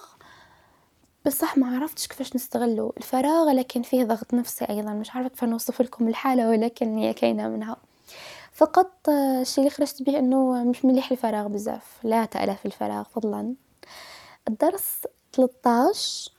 بصح 1.25 1.57
ما 1.57 1.75
عرفتش 1.75 2.07
كيفاش 2.07 2.35
نستغله. 2.35 2.93
الفراغ 2.97 3.51
لكن 3.51 3.81
فيه 3.81 4.03
ضغط 4.03 4.33
نفسي 4.33 4.65
أيضا 4.65 4.93
مش 4.93 5.11
عارفة 5.11 5.29
كيف 5.29 5.43
نوصف 5.43 5.81
لكم 5.81 6.07
الحالة 6.07 6.49
ولكن 6.49 6.97
هي 6.97 7.13
كاينة 7.13 7.47
منها. 7.47 7.77
فقط 8.55 9.09
الشي 9.09 9.61
اللي 9.61 9.69
خرجت 9.69 10.03
به 10.03 10.19
إنه 10.19 10.63
مش 10.63 10.85
مليح 10.85 11.11
الفراغ 11.11 11.47
بزاف. 11.47 11.99
لا 12.03 12.25
تألف 12.25 12.65
الفراغ 12.65 13.03
فضلا. 13.03 13.55
الدرس 14.47 15.01
13 15.33 16.31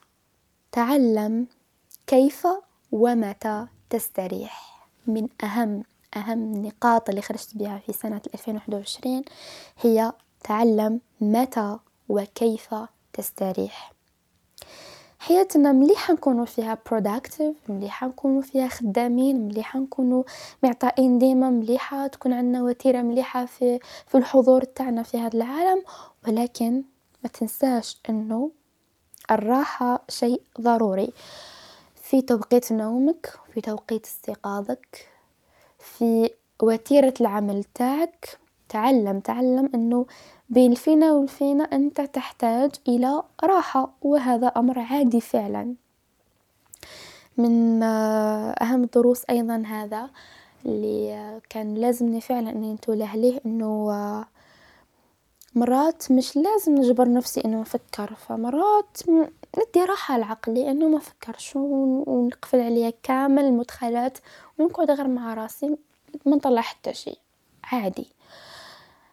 تعلم 0.72 1.46
كيف 2.06 2.46
ومتى 2.92 3.66
تستريح. 3.90 4.86
من 5.06 5.28
أهم 5.44 5.82
أهم 6.16 6.54
النقاط 6.54 7.08
اللي 7.08 7.22
خرجت 7.22 7.56
بها 7.56 7.78
في 7.86 7.92
سنة 7.92 8.20
2021 8.34 9.24
هي 9.80 10.12
تعلم 10.44 11.00
متى 11.20 11.78
وكيف 12.08 12.74
تستريح. 13.12 13.95
حياتنا 15.18 15.72
مليحة 15.72 16.14
نكونوا 16.14 16.44
فيها 16.44 16.78
productive 16.90 17.70
مليحة 17.70 18.06
نكونوا 18.06 18.42
فيها 18.42 18.68
خدامين 18.68 19.48
مليحة 19.48 19.78
نكونوا 19.78 20.22
معطائين 20.62 21.18
ديما 21.18 21.50
مليحة 21.50 22.06
تكون 22.06 22.32
عندنا 22.32 22.62
وتيرة 22.62 23.02
مليحة 23.02 23.44
في 23.44 23.78
في 24.06 24.18
الحضور 24.18 24.64
تاعنا 24.64 25.02
في 25.02 25.18
هذا 25.18 25.34
العالم. 25.36 25.82
ولكن 26.28 26.82
ما 27.24 27.28
تنساش 27.28 28.00
إنه 28.08 28.50
الراحة 29.30 30.02
شيء 30.08 30.42
ضروري. 30.60 31.12
في 32.02 32.22
توقيت 32.22 32.72
نومك 32.72 33.32
في 33.54 33.60
توقيت 33.60 34.06
استيقاظك 34.06 35.08
في 35.78 36.30
وتيرة 36.62 37.14
العمل 37.20 37.64
تاعك. 37.64 38.38
تعلم 38.68 39.20
تعلم 39.20 39.70
إنه 39.74 40.06
بين 40.48 40.74
فينا 40.74 41.12
والفينا 41.12 41.64
أنت 41.64 42.00
تحتاج 42.00 42.70
إلى 42.88 43.22
راحة 43.44 43.90
وهذا 44.02 44.46
أمر 44.46 44.78
عادي 44.78 45.20
فعلا. 45.20 45.74
من 47.36 47.82
أهم 48.62 48.84
الدروس 48.84 49.24
أيضا 49.30 49.62
هذا 49.66 50.10
اللي 50.66 51.40
كان 51.50 51.74
لازمني 51.74 52.20
فعلا 52.20 52.50
إني 52.50 52.70
ننتبه 52.70 52.94
ليه 52.94 53.40
إنه 53.46 53.90
مرات 55.54 56.12
مش 56.12 56.36
لازم 56.36 56.74
نجبر 56.74 57.12
نفسي 57.12 57.44
إنه 57.44 57.60
نفكر 57.60 58.14
فمرات 58.14 58.98
ندي 59.58 59.84
راحة 59.88 60.18
لعقلي 60.18 60.70
إنه 60.70 60.88
ما 60.88 60.98
فكرش 60.98 61.56
ونقفل 61.56 62.60
عليه 62.60 62.92
كامل 63.02 63.44
المدخلات 63.44 64.18
ونقعد 64.58 64.90
غير 64.90 65.08
مع 65.08 65.34
راسي 65.34 65.76
ما 66.26 66.36
نطلع 66.36 66.60
حتى 66.60 66.94
شي 66.94 67.16
عادي. 67.64 68.15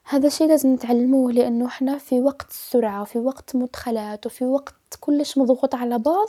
هذا 0.05 0.27
الشيء 0.27 0.47
لازم 0.47 0.73
نتعلموه 0.73 1.31
لأنه 1.31 1.65
إحنا 1.65 1.97
في 1.97 2.21
وقت 2.21 2.49
السرعة 2.49 3.01
وفي 3.01 3.19
وقت 3.19 3.55
مدخلات 3.55 4.25
وفي 4.25 4.45
وقت 4.45 4.75
كلش 4.99 5.37
مضغوط 5.37 5.75
على 5.75 5.99
بعض 5.99 6.27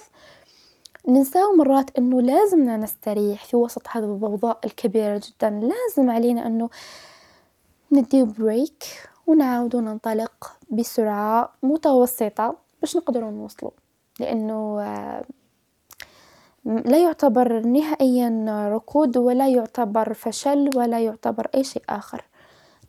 ننساو 1.08 1.56
مرات 1.56 1.98
إنه 1.98 2.20
لازمنا 2.20 2.76
نستريح 2.76 3.44
في 3.44 3.56
وسط 3.56 3.82
هذا 3.90 4.06
الضوضاء 4.06 4.58
الكبيرة 4.64 5.20
جدا. 5.24 5.50
لازم 5.50 6.10
علينا 6.10 6.46
إنه 6.46 6.70
ندي 7.92 8.24
بريك 8.24 8.84
ونعاود 9.26 9.76
ننطلق 9.76 10.56
بسرعة 10.70 11.52
متوسطة 11.62 12.56
باش 12.80 12.96
نقدروا 12.96 13.30
نوصلوا. 13.30 13.70
لأنه 14.20 14.80
لا 16.64 16.98
يعتبر 16.98 17.60
نهائيا 17.60 18.44
ركود 18.68 19.16
ولا 19.16 19.48
يعتبر 19.48 20.14
فشل 20.14 20.70
ولا 20.76 21.00
يعتبر 21.00 21.48
أي 21.54 21.64
شيء 21.64 21.82
آخر. 21.88 22.24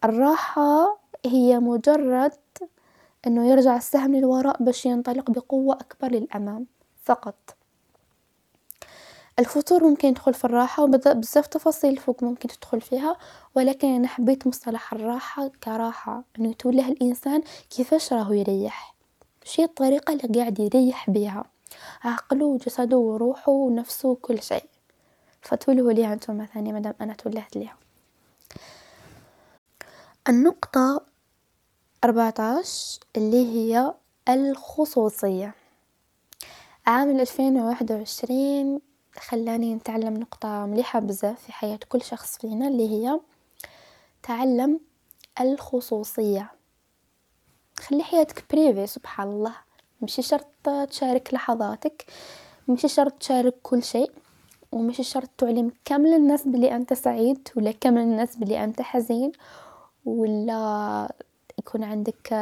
الراحة 0.06 1.00
هي 1.26 1.60
مجرد 1.60 2.32
إنه 3.28 3.50
يرجع 3.50 3.78
السهم 3.78 4.16
للوراء 4.16 4.64
باش 4.64 4.86
ينطلق 4.86 5.32
بقوة 5.32 5.76
أكبر 5.76 6.08
للأمام 6.08 6.66
فقط. 7.04 7.56
الفطور 9.40 9.84
ممكن 9.84 10.08
يدخل 10.08 10.34
في 10.34 10.46
الراحة 10.46 10.84
وبزاف 10.84 11.48
تفاصيل 11.48 11.98
فوق 11.98 12.24
ممكن 12.24 12.48
تدخل 12.48 12.82
فيها 12.82 13.18
ولكن 13.56 13.88
أنا 13.88 14.08
حبيت 14.08 14.48
مصطلح 14.48 14.94
الراحة 14.94 15.48
كراحة 15.64 16.24
إنه 16.40 16.50
يتوله 16.50 16.88
الإنسان 16.88 17.44
كيفاش 17.70 18.14
راهو 18.14 18.34
يريح. 18.34 18.96
شي 19.44 19.64
الطريقة 19.64 20.14
اللي 20.14 20.40
قاعد 20.40 20.60
يريح 20.60 21.10
بها 21.10 21.44
عقله 22.04 22.46
وجسده 22.46 22.98
وروحه 22.98 23.52
ونفسه 23.52 24.10
وكل 24.10 24.42
شيء. 24.42 24.66
فتولهوا 25.42 25.92
ليها 25.92 26.14
أنتم 26.14 26.46
ثاني 26.46 26.74
مادام 26.74 26.94
أنا 27.02 27.14
تولهت 27.14 27.56
ليها. 27.56 27.85
النقطة 30.30 31.02
أربعتاش 32.04 33.00
اللي 33.18 33.46
هي 33.48 33.94
الخصوصية. 34.30 35.56
عام 36.88 37.20
ألفين 37.20 37.58
وواحد 37.58 37.92
وعشرين 37.92 38.82
خلاني 39.20 39.76
نتعلم 39.76 40.14
نقطة 40.18 40.66
مليحة 40.66 41.00
بزاف 41.00 41.42
في 41.44 41.52
حياة 41.52 41.80
كل 41.90 42.02
شخص 42.02 42.38
فينا 42.38 42.68
اللي 42.68 42.90
هي 42.90 43.20
تعلم 44.24 44.80
الخصوصية. 45.42 46.52
خلي 47.78 48.04
حياتك 48.04 48.44
بريفي 48.52 48.88
سبحان 48.88 49.28
الله. 49.28 49.56
مش 50.02 50.16
شرط 50.22 50.48
تشارك 50.90 51.34
لحظاتك 51.34 52.06
مش 52.68 52.82
شرط 52.94 53.12
تشارك 53.14 53.56
كل 53.64 53.84
شيء 53.84 54.12
ومش 54.72 54.98
شرط 55.02 55.30
تعلم 55.38 55.72
كامل 55.86 56.14
الناس 56.14 56.48
بلي 56.48 56.76
أنت 56.76 56.94
سعيد 56.94 57.48
ولا 57.56 57.72
كامل 57.72 58.02
الناس 58.02 58.36
بلي 58.36 58.64
أنت 58.64 58.82
حزين 58.82 59.32
ولا 60.06 61.12
يكون 61.60 61.84
عندك 61.84 62.34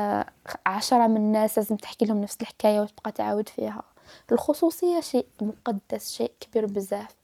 عشرة 0.65 1.07
من 1.07 1.17
الناس 1.17 1.57
لازم 1.57 1.75
تحكي 1.75 2.05
لهم 2.05 2.21
نفس 2.21 2.37
الحكاية 2.41 2.81
وتبقى 2.81 3.11
تعاود 3.11 3.49
فيها. 3.49 3.83
الخصوصية 4.31 5.01
شيء 5.01 5.25
مقدس 5.41 6.11
شيء 6.11 6.31
كبير 6.39 6.65
بزاف. 6.65 7.15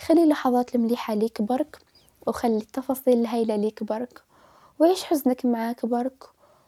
خلي 0.00 0.22
اللحظات 0.22 0.74
المليحة 0.74 1.14
ليك 1.14 1.42
برك 1.42 1.78
وخلي 2.26 2.56
التفاصيل 2.56 3.20
الهايلة 3.20 3.56
ليك 3.56 3.82
برك 3.82 4.22
وعيش 4.78 5.04
حزنك 5.04 5.44
معاك 5.46 5.86
برك 5.86 6.24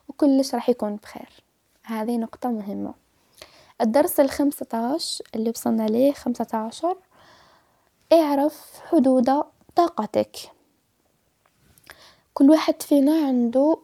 وكلش 0.08 0.54
راح 0.54 0.68
يكون 0.68 0.96
بخير. 0.96 1.44
هذه 1.84 2.16
نقطة 2.16 2.48
مهمة. 2.48 2.94
الدرس 3.80 4.20
الخمسة 4.20 4.66
عشر 4.94 5.24
اللي 5.34 5.50
وصلنا 5.50 5.86
ليه 5.86 6.12
خمسة 6.12 6.46
عشر 6.54 6.96
اعرف 8.12 8.80
حدود 8.90 9.42
طاقتك. 9.76 10.36
كل 12.34 12.50
واحد 12.50 12.82
فينا 12.82 13.26
عنده 13.26 13.78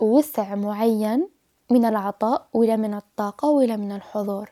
وسع 0.00 0.54
معين 0.54 1.28
من 1.70 1.84
العطاء 1.84 2.48
ولا 2.52 2.76
من 2.76 2.94
الطاقة 2.94 3.48
ولا 3.48 3.76
من 3.76 3.92
الحضور. 3.92 4.50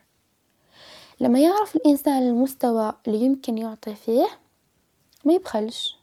لما 1.19 1.39
يعرف 1.39 1.75
الإنسان 1.75 2.23
المستوى 2.23 2.93
اللي 3.07 3.25
يمكن 3.25 3.57
يعطي 3.57 3.95
فيه 3.95 4.27
ما 5.25 5.33
يبخلش. 5.33 5.97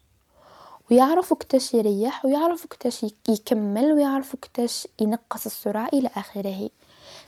ويعرف 0.90 1.32
وقتاش 1.32 1.74
يريح 1.74 2.24
ويعرف 2.24 2.64
وقتاش 2.64 3.06
يكمل 3.28 3.92
ويعرف 3.92 4.34
وقتاش 4.34 4.88
ينقص 5.00 5.46
السرعة 5.46 5.88
إلى 5.92 6.10
آخره. 6.16 6.70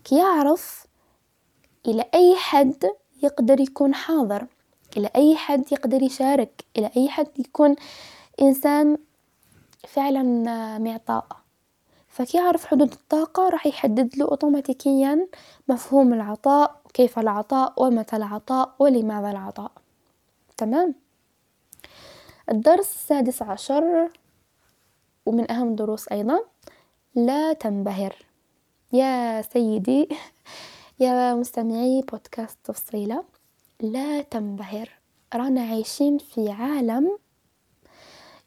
كي 0.04 0.18
يعرف 0.18 0.86
إلى 1.86 2.04
أي 2.14 2.36
حد 2.36 2.84
يقدر 3.22 3.60
يكون 3.60 3.94
حاضر 3.94 4.46
إلى 4.96 5.10
أي 5.16 5.36
حد 5.36 5.72
يقدر 5.72 6.02
يشارك 6.02 6.64
إلى 6.76 6.90
أي 6.96 7.08
حد 7.08 7.28
يكون 7.38 7.76
إنسان 8.42 8.98
فعلا 9.86 10.22
معطاء. 10.78 11.26
فكي 12.08 12.38
يعرف 12.38 12.66
حدود 12.66 12.92
الطاقة 12.92 13.48
راح 13.48 13.66
يحدد 13.66 14.16
له 14.16 14.24
أوتوماتيكيا 14.24 15.28
مفهوم 15.68 16.14
العطاء 16.14 16.80
وكيف 16.86 17.18
العطاء 17.18 17.72
ومتى 17.76 18.16
العطاء 18.16 18.74
ولماذا 18.78 19.30
العطاء. 19.30 19.72
تمام؟ 20.56 20.94
الدرس 22.50 22.94
السادس 22.94 23.42
عشر 23.42 24.10
ومن 25.26 25.50
أهم 25.50 25.68
الدروس 25.68 26.08
أيضا 26.08 26.40
لا 27.14 27.52
تنبهر. 27.52 28.16
يا 28.92 29.42
سيدي 29.42 30.08
يا 31.00 31.34
مستمعي 31.34 32.02
بودكاست 32.02 32.58
تفصيلة 32.64 33.24
لا 33.80 34.22
تنبهر. 34.22 34.90
رانا 35.34 35.60
عايشين 35.60 36.18
في 36.18 36.50
عالم 36.50 37.18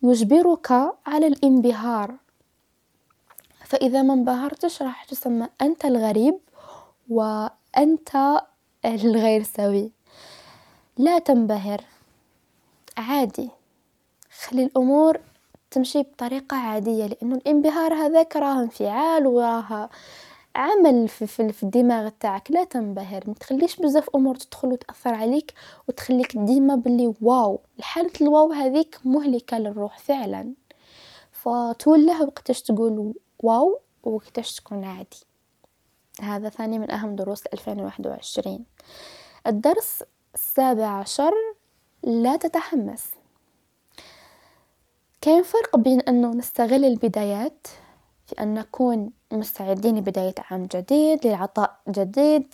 يجبرك 0.04 0.72
على 1.06 1.28
الانبهار. 1.28 2.16
فإذا 3.66 4.02
ما 4.02 4.14
انبهرتش 4.14 4.82
راح 4.82 5.04
تسمى 5.04 5.48
أنت 5.62 5.86
الغريب 5.86 6.40
وأنت 7.10 8.42
الغير 8.86 9.44
سوي. 9.44 9.92
لا 10.98 11.20
تنبهر. 11.20 11.82
عادي. 12.98 13.50
خلي 14.42 14.64
الأمور 14.64 15.20
تمشي 15.72 16.02
بطريقة 16.02 16.58
عادية 16.58 17.06
لأنه 17.06 17.36
الانبهار 17.36 17.94
هذاك 17.94 18.36
راه 18.36 18.62
انفعال 18.62 19.28
وراه 19.28 19.90
عمل 20.56 21.08
في, 21.08 21.64
الدماغ 21.64 22.10
تاعك 22.10 22.52
لا 22.52 22.64
تنبهر. 22.64 23.24
ما 23.28 23.34
تخليش 23.34 23.76
بزاف 23.76 24.10
أمور 24.16 24.36
تدخل 24.36 24.68
وتأثر 24.68 25.14
عليك 25.14 25.54
وتخليك 25.88 26.38
ديما 26.38 26.76
باللي 26.76 27.14
واو 27.22 27.60
الحالة 27.80 28.12
الواو 28.22 28.52
هذيك 28.52 29.00
مهلكة 29.06 29.58
للروح 29.58 30.00
فعلا. 30.00 30.54
فتوله 31.32 32.24
وقتاش 32.24 32.62
تقول 32.62 33.14
واو 33.40 33.80
وقتاش 34.04 34.56
تكون 34.56 34.84
عادي. 34.84 35.24
هذا 36.22 36.50
ثاني 36.50 36.80
من 36.80 36.92
أهم 36.92 37.16
دروس 37.16 37.46
2021 37.46 38.66
الدرس 39.48 40.04
السابع 40.36 40.88
عشر 40.88 41.32
لا 42.04 42.36
تتحمس. 42.36 43.12
كاين 45.22 45.44
فرق 45.44 45.78
بين 45.78 46.00
أنه 46.00 46.32
نستغل 46.32 46.86
البدايات 46.86 47.68
في 48.28 48.44
أن 48.44 48.54
نكون 48.54 49.12
مستعدين 49.34 49.98
لبداية 49.98 50.36
عام 50.52 50.68
جديد 50.76 51.28
لعطاء 51.28 51.80
جديد 51.90 52.46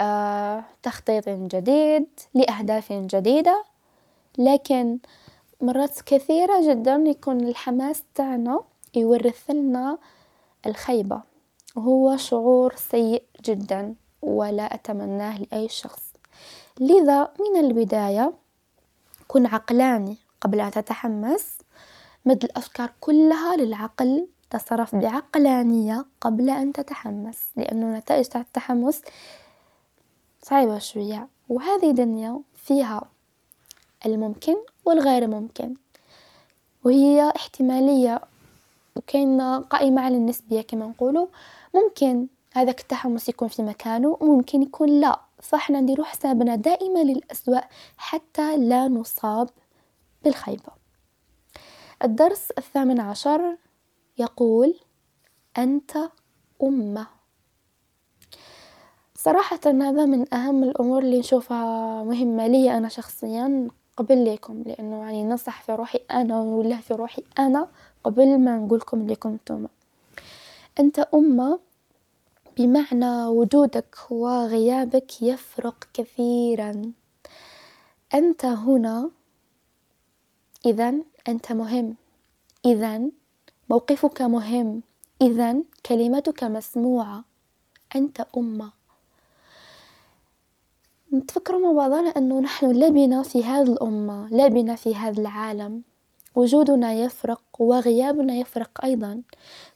لتخطيط 0.00 1.28
جديد 1.28 2.06
لأهداف 2.34 2.92
جديدة. 2.92 3.64
لكن 4.38 4.98
مرات 5.60 6.00
كثيرة 6.00 6.72
جدا 6.72 6.94
يكون 7.06 7.40
الحماس 7.40 8.02
تاعنا 8.14 8.60
يورث 8.94 9.50
لنا 9.50 9.98
الخيبة. 10.66 11.22
وهو 11.76 12.16
شعور 12.16 12.74
سيء 12.76 13.22
جدا 13.44 13.94
ولا 14.22 14.74
أتمناه 14.74 15.38
لأي 15.38 15.68
شخص. 15.68 16.12
لذا 16.80 17.32
من 17.40 17.60
البداية 17.60 18.32
كن 19.28 19.46
عقلاني 19.46 20.16
قبل 20.40 20.60
أن 20.60 20.70
تتحمس. 20.70 21.58
مد 22.24 22.44
الأفكار 22.44 22.92
كلها 23.00 23.56
للعقل 23.56 24.28
تصرف 24.50 24.94
بعقلانية 24.94 26.04
قبل 26.20 26.50
أن 26.50 26.72
تتحمس 26.72 27.38
لأنه 27.56 27.98
نتائج 27.98 28.24
تاع 28.24 28.40
التحمس 28.40 29.02
صعبة 30.42 30.78
شوية. 30.78 31.28
وهذه 31.48 31.90
دنيا 31.90 32.40
فيها 32.54 33.02
الممكن 34.06 34.56
والغير 34.84 35.26
ممكن 35.26 35.74
وهي 36.84 37.32
احتمالية. 37.36 38.20
وكاين 38.96 39.40
قائمة 39.60 40.02
على 40.02 40.16
النسبية 40.16 40.60
كما 40.60 40.86
نقولوا. 40.86 41.26
ممكن 41.74 42.26
هذاك 42.52 42.80
التحمس 42.80 43.28
يكون 43.28 43.48
في 43.48 43.62
مكانه 43.62 44.18
ممكن 44.20 44.62
يكون 44.62 45.00
لا. 45.00 45.20
فإحنا 45.42 45.80
نديرو 45.80 46.04
حسابنا 46.04 46.56
دائما 46.56 46.98
للأسوأ 46.98 47.60
حتى 47.96 48.56
لا 48.56 48.88
نصاب 48.88 49.50
بالخيبة 50.24 50.72
الدرس 52.04 52.50
الثامن 52.50 53.00
عشر 53.00 53.56
يقول 54.18 54.74
أنت 55.58 55.92
أمة. 56.62 57.06
صراحة 59.14 59.60
هذا 59.66 60.06
من 60.06 60.34
أهم 60.34 60.64
الأمور 60.64 61.02
اللي 61.02 61.18
نشوفها 61.18 62.02
مهمة 62.04 62.46
لي 62.46 62.76
أنا 62.76 62.88
شخصيا 62.88 63.68
قبل 63.96 64.24
ليكم 64.24 64.62
لأنه 64.66 65.00
يعني 65.00 65.24
ننصح 65.24 65.62
في 65.62 65.72
روحي 65.72 66.00
أنا 66.10 66.40
ونقول 66.40 66.78
في 66.82 66.94
روحي 66.94 67.22
أنا 67.38 67.68
قبل 68.04 68.38
ما 68.38 68.56
نقولكم 68.56 69.06
لكم 69.06 69.28
أنتم 69.28 69.66
أنت 70.80 70.98
أمة 70.98 71.58
بمعنى 72.56 73.26
وجودك 73.26 73.96
وغيابك 74.10 75.22
يفرق 75.22 75.88
كثيرا. 75.94 76.92
أنت 78.14 78.44
هنا 78.44 79.10
إذا 80.66 80.94
أنت 81.28 81.52
مهم. 81.52 81.94
إذا 82.64 83.10
موقفك 83.70 84.22
مهم. 84.22 84.82
إذا 85.22 85.56
كلمتك 85.86 86.44
مسموعة. 86.44 87.24
أنت 87.96 88.26
أمة. 88.36 88.72
نتفكر 91.14 91.58
مع 91.58 91.72
بعضنا 91.72 92.08
أنه 92.08 92.40
نحن 92.40 92.66
لبنا 92.70 93.22
في 93.22 93.44
هذه 93.44 93.72
الأمة 93.72 94.28
لبنا 94.28 94.74
في 94.76 94.94
هذا 94.94 95.20
العالم. 95.20 95.82
وجودنا 96.34 96.92
يفرق 96.92 97.42
وغيابنا 97.58 98.34
يفرق 98.34 98.84
أيضا. 98.84 99.22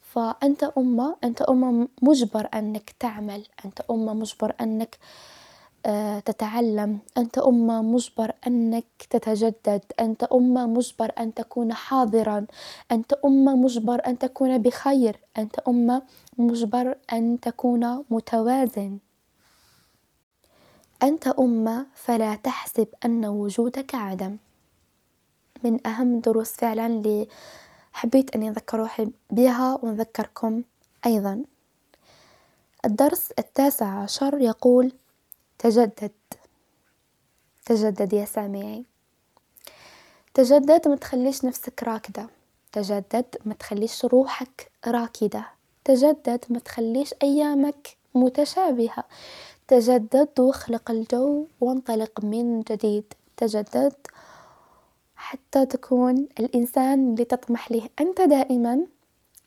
فأنت 0.03 0.64
أمة 0.64 1.16
أنت 1.24 1.42
أمة 1.42 1.88
مجبر 2.03 2.48
أنك 2.55 2.94
تعمل. 3.01 3.46
أنت 3.64 3.81
أمة 3.90 4.14
مجبر 4.14 4.55
أنك 4.61 4.98
آه، 5.03 5.38
تتعلم. 6.25 6.99
أنت 7.19 7.38
أمة 7.38 7.83
مجبر 7.83 8.33
أنك 8.47 8.85
تتجدد. 9.11 9.85
أنت 10.01 10.23
أمة 10.23 10.67
مجبر 10.67 11.12
أن 11.19 11.35
تكون 11.35 11.73
حاضرا. 11.73 12.47
أنت 12.93 13.12
أمة 13.12 13.57
مجبر 13.57 14.07
أن 14.07 14.19
تكون 14.19 14.59
بخير. 14.59 15.17
أنت 15.38 15.59
أمة 15.59 16.03
مجبر 16.38 16.99
أن 17.12 17.41
تكون 17.41 18.05
متوازن. 18.11 18.99
أنت 21.03 21.29
أمة 21.29 21.87
فلا 21.95 22.35
تحسب 22.35 22.88
أن 23.05 23.27
وجودك 23.27 23.95
عدم. 23.95 24.37
من 25.64 25.87
أهم 25.87 26.21
دروس 26.21 26.53
فعلا 26.53 26.87
اللي 26.87 27.29
حبيت 27.93 28.37
أني 28.37 28.49
أذكر 28.49 28.79
روحي 28.79 29.11
بها 29.31 29.79
ونذكركم 29.83 30.62
أيضا. 31.07 31.43
الدرس 32.85 33.33
التاسع 33.38 33.87
عشر 33.87 34.38
يقول 34.41 34.93
تجدد. 35.59 36.12
تجدد 37.66 38.12
يا 38.12 38.25
سامعي 38.25 38.85
تجدد 40.35 40.88
ما 40.88 40.97
تخليش 40.97 41.44
نفسك 41.44 41.83
راكدة. 41.83 42.27
تجدد 42.73 43.37
ما 43.44 43.55
تخليش 43.55 44.05
روحك 44.05 44.71
راكدة. 44.87 45.47
تجدد 45.85 46.44
ما 46.51 46.59
تخليش 46.59 47.14
أيامك 47.23 47.97
متشابهة. 48.14 49.05
تجدد 49.68 50.40
واخلق 50.40 50.90
الجو 50.90 51.47
وانطلق 51.61 52.25
من 52.25 52.61
جديد. 52.61 53.05
تجدد 53.37 53.94
حتى 55.16 55.66
تكون 55.66 56.29
الإنسان 56.40 57.11
اللي 57.12 57.25
تطمح 57.25 57.71
له 57.71 57.88
أنت 58.01 58.21
دائما 58.21 58.87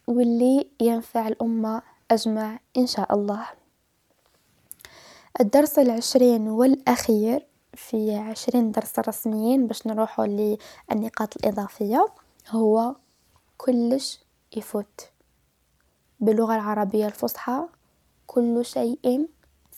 واللي 0.07 0.67
ينفع 0.79 1.27
الأمة 1.27 1.81
أجمع 2.11 2.59
إن 2.77 2.87
شاء 2.87 3.13
الله. 3.13 3.60
الدرس 5.39 5.79
العشرين 5.79 6.47
والأخير 6.47 7.47
في 7.73 8.15
عشرين 8.15 8.71
درس 8.71 8.99
رسميين 8.99 9.67
باش 9.67 9.87
نروحوا 9.87 10.25
للنقاط 10.25 11.35
الإضافية 11.37 12.05
هو 12.49 12.95
كلش 13.57 14.19
يفوت. 14.57 15.09
باللغة 16.19 16.55
العربية 16.55 17.05
الفصحى 17.05 17.65
كل 18.27 18.65
شيء 18.65 19.29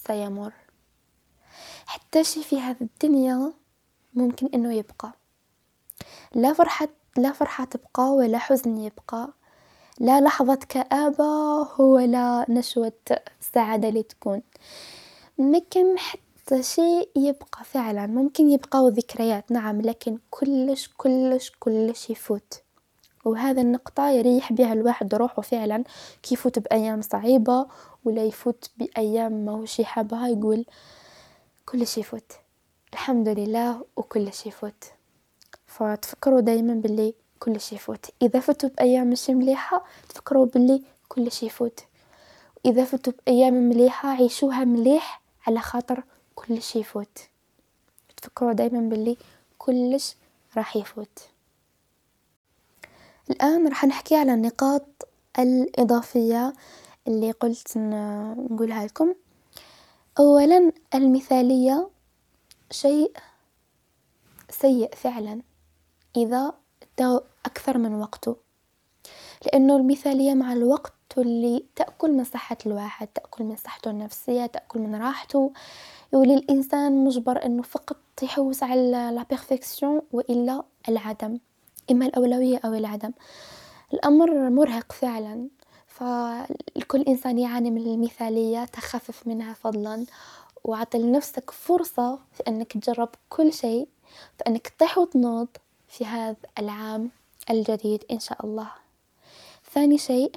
سيمر. 0.08 0.54
حتى 1.86 2.24
شي 2.24 2.44
في 2.44 2.60
هذه 2.60 2.82
الدنيا 2.82 3.54
ممكن 4.14 4.50
إنه 4.54 4.74
يبقى. 4.74 5.14
لا 6.36 6.54
فرحة 6.54 6.88
لا 7.18 7.32
فرحة 7.32 7.66
تبقى 7.66 8.04
ولا 8.12 8.38
حزن 8.38 8.78
يبقى. 8.78 9.30
لا 10.00 10.22
لحظة 10.22 10.56
كآبة 10.56 11.26
ولا 11.82 12.46
نشوة 12.50 12.94
سعادة 13.54 13.90
اللي 13.90 14.04
تكون 14.04 14.42
ممكن 15.38 15.98
حتى 15.98 16.64
شيء 16.64 17.10
يبقى 17.16 17.64
فعلا. 17.64 18.08
ممكن 18.08 18.50
يبقى 18.50 18.90
ذكريات 18.90 19.52
نعم 19.52 19.82
لكن 19.82 20.18
كلش 20.30 20.90
كلش 20.98 21.52
كلش 21.60 22.10
يفوت. 22.10 22.62
وهذا 23.26 23.62
النقطة 23.62 24.10
يريح 24.10 24.54
بها 24.54 24.74
الواحد 24.74 25.16
روحه 25.16 25.42
فعلا 25.42 25.84
كي 26.24 26.34
يفوت 26.34 26.60
بأيام 26.60 27.02
صعيبة 27.02 27.68
ولا 28.06 28.24
يفوت 28.24 28.70
بأيام 28.78 29.32
ما 29.46 29.52
هو 29.52 29.66
شي 29.66 29.86
حابها 29.86 30.28
يقول 30.28 30.66
كل 31.66 31.88
شي 31.88 32.00
يفوت. 32.00 32.32
الحمد 32.94 33.30
لله 33.30 33.86
وكل 33.96 34.34
شي 34.34 34.50
يفوت. 34.50 34.84
فتفكروا 35.68 36.40
دايما 36.40 36.74
باللي 36.74 37.14
كل 37.40 37.60
شي 37.60 37.76
يفوت. 37.76 38.06
إذا 38.22 38.40
فتوا 38.40 38.70
بأيام 38.70 39.10
مش 39.10 39.30
مليحة 39.30 39.86
تفكروا 40.10 40.46
باللي 40.46 40.84
كل 41.08 41.32
شي 41.32 41.46
يفوت. 41.46 41.80
إذا 42.66 42.86
فتوا 42.86 43.14
بأيام 43.26 43.54
مليحة 43.54 44.10
عيشوها 44.10 44.64
مليح 44.64 45.23
على 45.48 45.60
خاطر 45.60 46.04
كل 46.36 46.62
شي 46.62 46.80
يفوت. 46.80 47.18
تفكروا 48.18 48.54
دايما 48.54 48.90
باللي 48.90 49.18
كلش 49.58 50.16
راح 50.58 50.76
يفوت. 50.76 51.30
الآن 53.30 53.68
راح 53.68 53.86
نحكي 53.86 54.16
على 54.16 54.34
النقاط 54.34 55.08
الإضافية 55.40 56.54
اللي 57.08 57.32
قلت 57.32 57.78
نقولها 57.78 58.86
لكم. 58.86 59.16
أولا 60.20 60.72
المثالية 60.96 61.90
شيء 62.72 63.18
سيء 64.50 64.96
فعلا 64.96 65.42
إذا 66.16 66.54
أكثر 67.46 67.78
من 67.78 67.96
وقته. 67.96 68.36
لأنه 69.46 69.76
المثالية 69.78 70.34
مع 70.34 70.54
الوقت 70.54 70.94
تولي 71.10 71.66
تأكل 71.76 72.12
من 72.12 72.24
صحة 72.24 72.58
الواحد 72.66 73.08
تأكل 73.08 73.44
من 73.44 73.56
صحته 73.56 73.92
النفسية 73.92 74.46
تأكل 74.46 74.80
من 74.80 74.96
راحته. 74.96 75.52
يولي 76.14 76.34
الإنسان 76.36 77.06
مجبر 77.06 77.46
إنه 77.46 77.62
فقط 77.62 77.98
يحوس 78.22 78.64
على 78.64 79.12
لا 79.16 79.26
بيرفكسيون 79.30 80.02
وإلا 80.12 80.64
العدم 80.90 81.40
إما 81.92 82.06
الأولوية 82.06 82.60
أو 82.66 82.74
العدم. 82.74 83.12
الأمر 83.94 84.50
مرهق 84.50 84.92
فعلا. 84.92 85.48
فالكل 85.88 87.02
إنسان 87.02 87.40
يعاني 87.40 87.72
من 87.72 87.82
المثالية 87.82 88.66
تخفف 88.66 89.28
منها 89.28 89.54
فضلا. 89.54 90.06
وعطي 90.64 90.98
لنفسك 90.98 91.52
فرصة 91.52 92.20
في 92.32 92.44
أنك 92.48 92.74
تجرب 92.74 93.10
كل 93.30 93.54
شيء 93.54 93.88
في 94.38 94.44
أنك 94.48 94.68
تطيح 94.68 94.98
وتنوض 94.98 95.48
في 95.88 96.06
هذا 96.06 96.36
العام 96.60 97.12
الجديد 97.50 98.04
إن 98.12 98.20
شاء 98.20 98.46
الله. 98.46 98.83
ثاني 99.74 99.98
شيء 99.98 100.32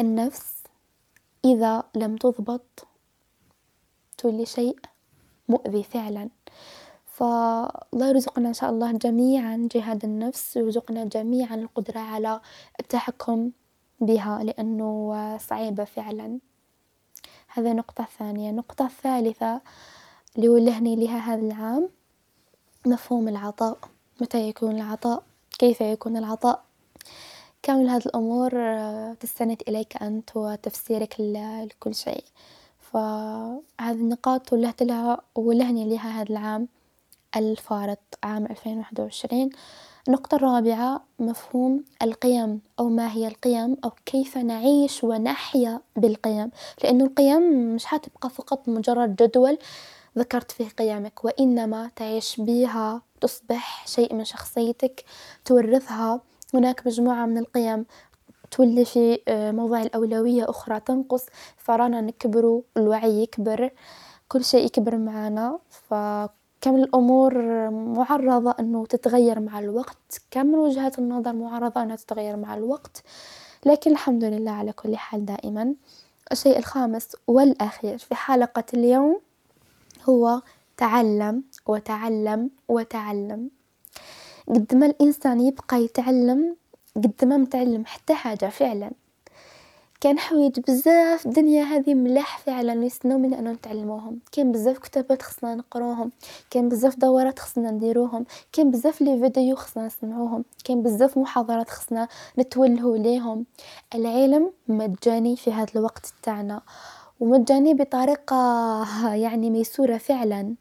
النفس 0.00 0.62
إذا 1.44 1.84
لم 1.94 2.16
تضبط 2.16 2.86
تولي 4.18 4.46
شيء 4.46 4.78
مؤذي 5.48 5.82
فعلا. 5.82 6.30
فالله 7.06 8.08
يرزقنا 8.08 8.48
إن 8.48 8.54
شاء 8.54 8.70
الله 8.70 8.92
جميعا 8.92 9.68
جهاد 9.74 10.04
النفس 10.04 10.56
ويرزقنا 10.56 11.04
جميعا 11.04 11.54
القدرة 11.54 12.00
على 12.00 12.40
التحكم 12.80 13.50
بها 14.00 14.44
لأنه 14.44 15.38
صعيبة 15.38 15.84
فعلا. 15.84 16.38
هذا 17.48 17.72
نقطة 17.72 18.06
ثانية. 18.18 18.50
النقطة 18.50 18.86
الثالثة 18.86 19.60
اللي 20.36 20.48
ولهني 20.48 20.96
لها 20.96 21.18
هذا 21.18 21.46
العام 21.46 21.88
مفهوم 22.86 23.28
العطاء. 23.28 23.78
متى 24.20 24.48
يكون 24.48 24.76
العطاء؟ 24.76 25.22
كيف 25.58 25.80
يكون 25.80 26.16
العطاء؟ 26.16 26.64
كامل 27.64 27.88
هذه 27.88 28.02
الأمور 28.06 28.50
تستند 29.14 29.62
إليك 29.68 30.02
أنت 30.02 30.36
وتفسيرك 30.36 31.16
لكل 31.20 31.94
شيء. 31.94 32.24
فهذه 32.80 33.90
النقاط 33.90 34.52
ولهت 34.52 34.82
لها 34.82 35.20
ولهني 35.34 35.88
لها 35.88 36.20
هذا 36.20 36.30
العام 36.30 36.68
الفارط 37.36 37.98
عام 38.22 38.46
ألفين 38.46 38.78
واحد 38.78 39.00
وعشرين. 39.00 39.50
النقطة 40.08 40.34
الرابعة 40.34 41.04
مفهوم 41.18 41.84
القيم 42.02 42.60
أو 42.80 42.88
ما 42.88 43.12
هي 43.12 43.28
القيم 43.28 43.76
أو 43.84 43.90
كيف 44.06 44.38
نعيش 44.38 45.04
ونحيا 45.04 45.80
بالقيم. 45.96 46.50
لأنه 46.84 47.04
القيم 47.04 47.74
مش 47.74 47.86
حتبقى 47.86 48.30
فقط 48.30 48.68
مجرد 48.68 49.16
جدول 49.16 49.58
ذكرت 50.18 50.52
فيه 50.52 50.68
قيمك 50.68 51.24
وإنما 51.24 51.90
تعيش 51.96 52.40
بها 52.40 53.02
تصبح 53.20 53.86
شيء 53.86 54.14
من 54.14 54.24
شخصيتك 54.24 55.04
تورثها. 55.44 56.20
هناك 56.54 56.86
مجموعة 56.86 57.26
من 57.26 57.38
القيم 57.38 57.86
تولي 58.50 58.84
في 58.84 59.20
آه، 59.28 59.50
موضع 59.52 59.82
الأولوية 59.82 60.50
أخرى 60.50 60.80
تنقص 60.80 61.26
فرانا 61.56 62.00
نكبر 62.00 62.62
الوعي 62.76 63.22
يكبر 63.22 63.70
كل 64.28 64.44
شيء 64.44 64.66
يكبر 64.66 64.96
معنا 64.96 65.58
فكم 65.70 66.76
الأمور 66.76 67.38
معرضة 67.70 68.54
أنه 68.60 68.86
تتغير 68.86 69.40
مع 69.40 69.58
الوقت 69.58 70.20
كم 70.30 70.54
وجهات 70.54 70.98
النظر 70.98 71.32
معرضة 71.32 71.82
أنها 71.82 71.96
تتغير 71.96 72.36
مع 72.36 72.54
الوقت. 72.56 73.02
لكن 73.66 73.90
الحمد 73.90 74.24
لله 74.24 74.50
على 74.50 74.72
كل 74.72 74.96
حال 74.96 75.26
دائما. 75.26 75.74
الشيء 76.32 76.58
الخامس 76.58 77.08
والأخير 77.26 77.98
في 77.98 78.14
حلقة 78.14 78.64
اليوم 78.74 79.20
هو 80.08 80.40
تعلم 80.76 81.42
وتعلم 81.66 82.50
وتعلم. 82.68 83.50
قد 84.48 84.74
ما 84.74 84.86
الإنسان 84.86 85.40
يبقى 85.40 85.84
يتعلم 85.84 86.56
قد 86.96 87.24
ما 87.24 87.36
متعلم 87.36 87.84
حتى 87.86 88.14
حاجة 88.14 88.46
فعلا. 88.46 88.90
كان 90.00 90.18
حوايج 90.18 90.60
بزاف 90.60 91.26
الدنيا 91.26 91.64
هذه 91.64 91.94
ملاح 91.94 92.38
فعلا 92.38 92.84
يستناو 92.84 93.18
من 93.18 93.34
أنو 93.34 93.52
نتعلموهم. 93.52 94.18
كاين 94.32 94.52
بزاف 94.52 94.78
كتابات 94.78 95.22
خصنا 95.22 95.54
نقروهم. 95.54 96.10
كاين 96.50 96.68
بزاف 96.68 96.96
دورات 96.96 97.38
خصنا 97.38 97.70
نديروهم. 97.70 98.24
كاين 98.52 98.70
بزاف 98.70 99.00
لي 99.00 99.20
فيديو 99.20 99.56
خصنا 99.56 99.86
نسمعوهم. 99.86 100.44
كاين 100.64 100.82
بزاف 100.82 101.18
محاضرات 101.18 101.70
خصنا 101.70 102.08
نتولهو 102.38 102.94
ليهم. 102.94 103.46
العلم 103.94 104.52
مجاني 104.68 105.36
في 105.36 105.52
هذا 105.52 105.68
الوقت 105.76 106.14
تاعنا 106.22 106.62
ومجاني 107.20 107.74
بطريقة 107.74 108.36
يعني 109.14 109.50
ميسورة 109.50 109.96
فعلا. 109.96 110.54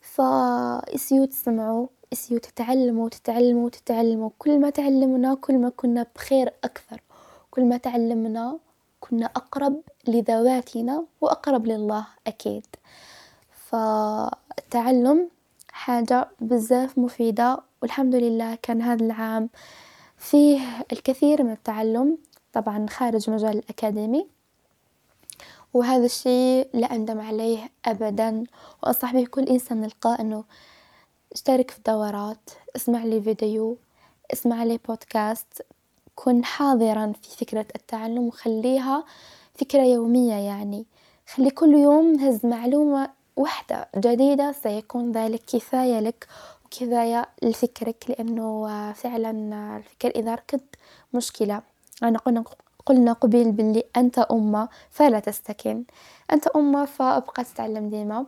ف 0.00 0.15
essayez 0.15 1.24
تسمعوا 1.24 1.86
essayez 2.12 2.38
تتعلموا 2.38 3.08
تتعلموا 3.08 3.70
تتعلموا 3.70 4.30
كل 4.38 4.60
ما 4.60 4.70
تعلمنا 4.70 5.34
كل 5.34 5.58
ما 5.58 5.68
كنا 5.68 6.06
بخير 6.16 6.52
أكثر. 6.64 7.00
كل 7.50 7.64
ما 7.64 7.76
تعلمنا 7.76 8.58
كنا 9.00 9.26
أقرب 9.26 9.80
لذواتنا 10.08 11.04
وأقرب 11.20 11.66
لله 11.66 12.06
أكيد. 12.26 12.66
فالتعلم 13.50 15.28
حاجة 15.72 16.28
بزاف 16.40 16.98
مفيدة 16.98 17.60
والحمد 17.82 18.14
لله 18.14 18.54
كان 18.54 18.82
هذا 18.82 19.04
العام 19.04 19.48
فيه 20.16 20.60
الكثير 20.92 21.42
من 21.42 21.52
التعلم 21.52 22.18
طبعا 22.52 22.86
خارج 22.90 23.30
مجال 23.30 23.58
الأكاديمي. 23.58 24.26
وهذا 25.74 26.04
الشيء 26.04 26.68
لا 26.74 26.94
أندم 26.94 27.20
عليه 27.20 27.70
أبدا. 27.84 28.44
وأنصح 28.82 29.12
به 29.12 29.26
كل 29.26 29.44
إنسان 29.44 29.80
نلقاه 29.80 30.20
أنه 30.20 30.44
اشترك 31.38 31.70
في 31.70 31.80
دورات 31.86 32.50
اسمع 32.76 33.04
لي 33.04 33.22
فيديو 33.22 33.76
اسمع 34.32 34.64
لي 34.64 34.78
بودكاست 34.88 35.62
كن 36.14 36.44
حاضرا 36.44 37.12
في 37.22 37.36
فكرة 37.44 37.66
التعلم 37.76 38.26
وخليها 38.26 39.04
فكرة 39.54 39.82
يومية 39.82 40.34
يعني. 40.34 40.86
خلي 41.34 41.50
كل 41.50 41.74
يوم 41.74 42.12
نهز 42.12 42.46
معلومة 42.46 43.10
واحدة 43.36 43.88
جديدة 43.96 44.52
سيكون 44.52 45.12
ذلك 45.12 45.42
كفاية 45.46 46.00
لك 46.00 46.26
وكفاية 46.66 47.28
لفكرك 47.42 48.04
لأنه 48.08 48.92
فعلا 48.92 49.30
الفكر 49.76 50.10
إذا 50.10 50.34
ركض 50.34 50.60
مشكلة. 51.14 51.62
أنا 52.02 52.18
قلنا 52.18 52.44
قلنا 52.86 53.12
قبيل 53.12 53.52
باللي 53.52 53.84
أنت 53.96 54.18
أمة 54.18 54.68
فلا 54.90 55.20
تستكن. 55.20 55.84
أنت 56.32 56.46
أمة 56.46 56.84
فأبقى 56.84 57.44
تتعلم 57.44 57.88
ديما. 57.90 58.26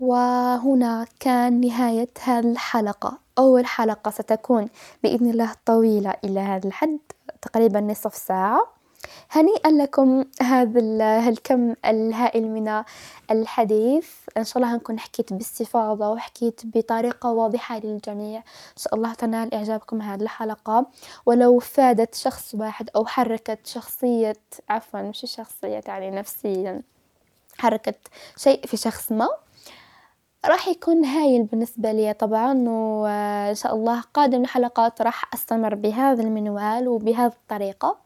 وهنا 0.00 1.06
كان 1.20 1.60
نهاية 1.60 2.08
الحلقة 2.28 3.18
أول 3.38 3.66
حلقة 3.66 4.10
ستكون 4.10 4.68
بإذن 5.02 5.30
الله 5.30 5.52
طويلة 5.66 6.14
إلى 6.24 6.40
هذا 6.40 6.68
الحد 6.68 6.98
تقريبا 7.42 7.80
نصف 7.80 8.14
ساعة. 8.14 8.72
هنيئا 9.30 9.70
لكم 9.70 10.24
هذا 10.42 10.80
الكم 11.28 11.74
الهائل 11.84 12.48
من 12.48 12.82
الحديث. 13.30 14.08
إن 14.36 14.44
شاء 14.44 14.56
الله 14.56 14.74
هنكون 14.74 14.98
حكيت 14.98 15.32
باستفاضة 15.32 16.10
وحكيت 16.10 16.60
بطريقة 16.64 17.32
واضحة 17.32 17.78
للجميع. 17.78 18.38
إن 18.38 18.76
شاء 18.76 18.94
الله 18.94 19.14
تنال 19.14 19.54
إعجابكم 19.54 20.02
هذه 20.02 20.22
الحلقة. 20.22 20.86
ولو 21.26 21.58
فادت 21.58 22.14
شخص 22.14 22.54
واحد 22.54 22.90
أو 22.96 23.06
حركت 23.06 23.66
شخصية 23.66 24.36
عفوا 24.68 25.02
مش 25.02 25.20
شخصية 25.26 25.80
يعني 25.86 26.10
نفسيا 26.10 26.82
حركت 27.58 27.98
شيء 28.36 28.66
في 28.66 28.76
شخص 28.76 29.12
ما 29.12 29.28
راح 30.48 30.68
يكون 30.68 31.04
هايل 31.04 31.42
بالنسبة 31.44 31.92
لي 31.92 32.12
طبعا 32.12 32.68
وإن 32.68 33.54
شاء 33.54 33.74
الله 33.74 34.00
قادم 34.00 34.42
الحلقات 34.42 35.02
راح 35.02 35.34
أستمر 35.34 35.74
بهذا 35.74 36.22
المنوال 36.22 36.88
وبهذه 36.88 37.32
الطريقة. 37.32 37.96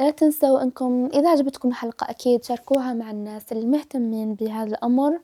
لا 0.00 0.10
تنسوا 0.10 0.62
أنكم 0.62 1.08
إذا 1.14 1.30
عجبتكم 1.30 1.68
الحلقة 1.68 2.10
أكيد 2.10 2.44
شاركوها 2.44 2.92
مع 2.92 3.10
الناس 3.10 3.52
المهتمين 3.52 4.34
بهذا 4.34 4.68
الأمر 4.68 5.20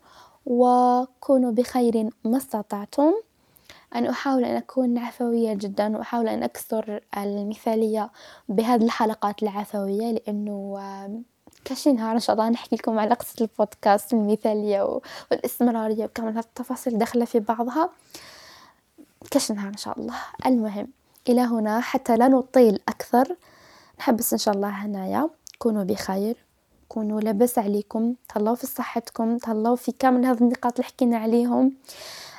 وكونوا 0.47 1.53
بخير 1.53 2.11
ما 2.25 2.37
استطعتم. 2.37 3.13
أنا 3.95 4.11
أحاول 4.11 4.45
أن 4.45 4.57
أكون 4.57 4.99
عفوية 4.99 5.55
جدا 5.55 5.97
وأحاول 5.97 6.29
أن 6.29 6.43
أكسر 6.43 7.01
المثالية 7.17 8.11
بهذه 8.49 8.85
الحلقات 8.85 9.43
العفوية 9.43 10.13
لأنه 10.13 10.79
كشي 11.65 11.93
نهار 11.93 12.15
إن 12.15 12.21
شاء 12.21 12.37
الله 12.37 12.49
نحكي 12.49 12.77
لكم 12.77 12.99
على 12.99 13.15
قصة 13.15 13.35
البودكاست 13.41 14.13
المثالية 14.13 15.01
والإستمرارية 15.31 16.05
وكمان 16.05 16.37
هالتفاصيل 16.37 16.99
داخلة 16.99 17.25
في 17.25 17.41
بعضها. 17.41 17.91
كشي 19.31 19.53
نهار 19.53 19.69
إن 19.69 19.77
شاء 19.77 19.99
الله. 20.01 20.15
المهم 20.47 20.89
إلى 21.29 21.41
هنا 21.41 21.81
حتى 21.81 22.17
لا 22.17 22.29
نطيل 22.29 22.81
أكثر. 22.89 23.37
نحبس 23.99 24.33
إن 24.33 24.39
شاء 24.39 24.55
الله 24.55 24.69
هنايا 24.69 25.31
كونوا 25.59 25.85
بخير. 25.85 26.37
كونوا 26.89 27.21
لاباس 27.21 27.59
عليكم. 27.59 28.15
تهلاو 28.35 28.55
في 28.55 28.67
صحتكم. 28.67 29.39
تهلاو 29.39 29.77
في 29.77 29.93
كامل 29.93 30.27
هذه 30.27 30.41
النقاط 30.41 30.73
اللي 30.73 30.85
حكينا 30.85 31.17
عليهم. 31.17 31.73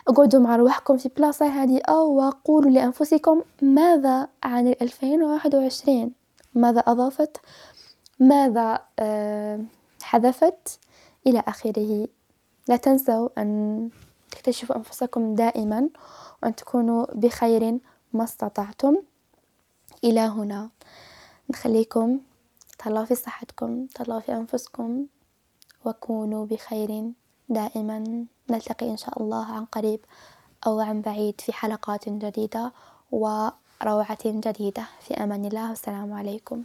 اقعدوا 0.07 0.39
مع 0.39 0.55
روحكم 0.55 0.97
في 0.97 1.09
بلاصة 1.17 1.45
هادئة 1.45 1.93
وقولوا 1.93 2.71
لأنفسكم 2.71 3.41
ماذا 3.61 4.27
عن 4.43 4.67
الألفين 4.67 5.23
وواحد 5.23 5.55
وعشرين؟ 5.55 6.11
ماذا 6.55 6.79
أضافت؟ 6.79 7.37
ماذا 8.21 8.79
آه، 8.99 9.59
حذفت 10.01 10.79
إلى 11.27 11.43
آخره. 11.47 12.07
لا 12.67 12.75
تنسوا 12.75 13.29
أن 13.37 13.89
تكتشفوا 14.31 14.75
أنفسكم 14.75 15.35
دائما 15.35 15.89
وأن 16.43 16.55
تكونوا 16.55 17.05
بخير 17.13 17.79
ما 18.13 18.23
استطعتم. 18.23 18.97
إلى 20.03 20.19
هنا. 20.19 20.69
نخليكم 21.49 22.19
تهلاو 22.79 23.05
في 23.05 23.15
صحتكم 23.15 23.85
تهلاو 23.85 24.19
في 24.19 24.33
أنفسكم 24.33 25.05
وكونوا 25.85 26.45
بخير. 26.45 27.11
دائما 27.49 28.25
نلتقي 28.49 28.89
إن 28.89 28.97
شاء 28.97 29.21
الله 29.21 29.45
عن 29.45 29.65
قريب 29.65 29.99
أو 30.67 30.79
عن 30.79 31.01
بعيد 31.01 31.41
في 31.41 31.53
حلقات 31.53 32.09
جديدة 32.09 32.71
وروعة 33.11 34.17
جديدة. 34.25 34.85
في 35.01 35.13
أمان 35.13 35.45
الله. 35.45 35.69
والسلام 35.69 36.13
عليكم. 36.13 36.63